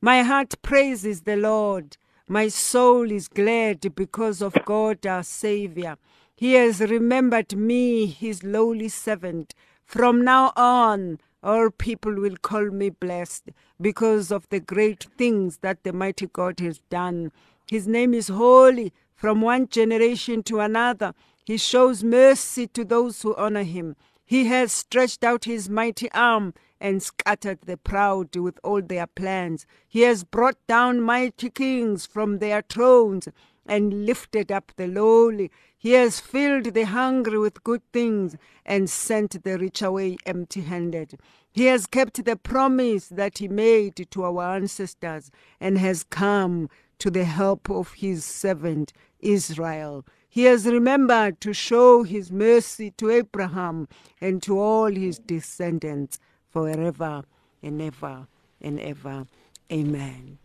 My 0.01 0.21
heart 0.21 0.55
praises 0.61 1.21
the 1.21 1.37
Lord. 1.37 1.97
My 2.29 2.47
soul 2.47 3.11
is 3.11 3.27
glad 3.27 3.93
because 3.95 4.41
of 4.41 4.55
God 4.63 5.05
our 5.05 5.23
Savior. 5.23 5.97
He 6.33 6.53
has 6.53 6.79
remembered 6.79 7.53
me, 7.57 8.05
his 8.05 8.43
lowly 8.43 8.87
servant. 8.87 9.53
From 9.83 10.23
now 10.23 10.53
on, 10.55 11.19
all 11.43 11.69
people 11.69 12.15
will 12.15 12.37
call 12.37 12.69
me 12.69 12.91
blessed 12.91 13.49
because 13.81 14.31
of 14.31 14.47
the 14.47 14.61
great 14.61 15.07
things 15.17 15.57
that 15.57 15.83
the 15.83 15.91
mighty 15.91 16.27
God 16.27 16.61
has 16.61 16.79
done. 16.89 17.33
His 17.69 17.87
name 17.87 18.13
is 18.13 18.29
holy 18.29 18.93
from 19.13 19.41
one 19.41 19.67
generation 19.67 20.43
to 20.43 20.61
another. 20.61 21.13
He 21.45 21.57
shows 21.57 22.05
mercy 22.05 22.67
to 22.67 22.85
those 22.85 23.21
who 23.21 23.35
honor 23.35 23.63
him. 23.63 23.97
He 24.25 24.45
has 24.45 24.71
stretched 24.71 25.25
out 25.25 25.43
his 25.43 25.69
mighty 25.69 26.09
arm 26.13 26.53
and 26.83 27.01
scattered 27.01 27.61
the 27.61 27.77
proud 27.77 28.35
with 28.35 28.59
all 28.61 28.81
their 28.81 29.07
plans. 29.07 29.65
He 29.87 30.01
has 30.01 30.25
brought 30.25 30.57
down 30.67 30.99
mighty 31.01 31.49
kings 31.49 32.05
from 32.05 32.39
their 32.39 32.61
thrones 32.61 33.29
and 33.65 34.05
lifted 34.05 34.51
up 34.51 34.73
the 34.75 34.87
lowly. 34.87 35.49
He 35.77 35.91
has 35.93 36.19
filled 36.19 36.65
the 36.65 36.83
hungry 36.83 37.39
with 37.39 37.63
good 37.63 37.81
things 37.93 38.35
and 38.65 38.89
sent 38.89 39.41
the 39.45 39.57
rich 39.57 39.81
away 39.81 40.17
empty 40.25 40.59
handed. 40.59 41.17
He 41.53 41.65
has 41.67 41.87
kept 41.87 42.25
the 42.25 42.35
promise 42.35 43.07
that 43.07 43.37
he 43.37 43.47
made 43.47 44.05
to 44.11 44.23
our 44.23 44.55
ancestors 44.55 45.31
and 45.61 45.77
has 45.77 46.03
come 46.03 46.69
to 46.99 47.09
the 47.09 47.23
help 47.23 47.69
of 47.69 47.93
his 47.93 48.25
servant 48.25 48.91
Israel. 49.21 50.05
He 50.27 50.43
has 50.45 50.65
remembered 50.65 51.39
to 51.41 51.53
show 51.53 52.03
his 52.03 52.29
mercy 52.29 52.91
to 52.97 53.09
Abraham 53.09 53.87
and 54.19 54.43
to 54.43 54.59
all 54.59 54.87
his 54.87 55.17
descendants 55.19 56.19
forever 56.53 57.23
and 57.61 57.81
ever 57.81 58.27
and 58.61 58.79
ever. 58.79 59.27
Amen. 59.71 60.37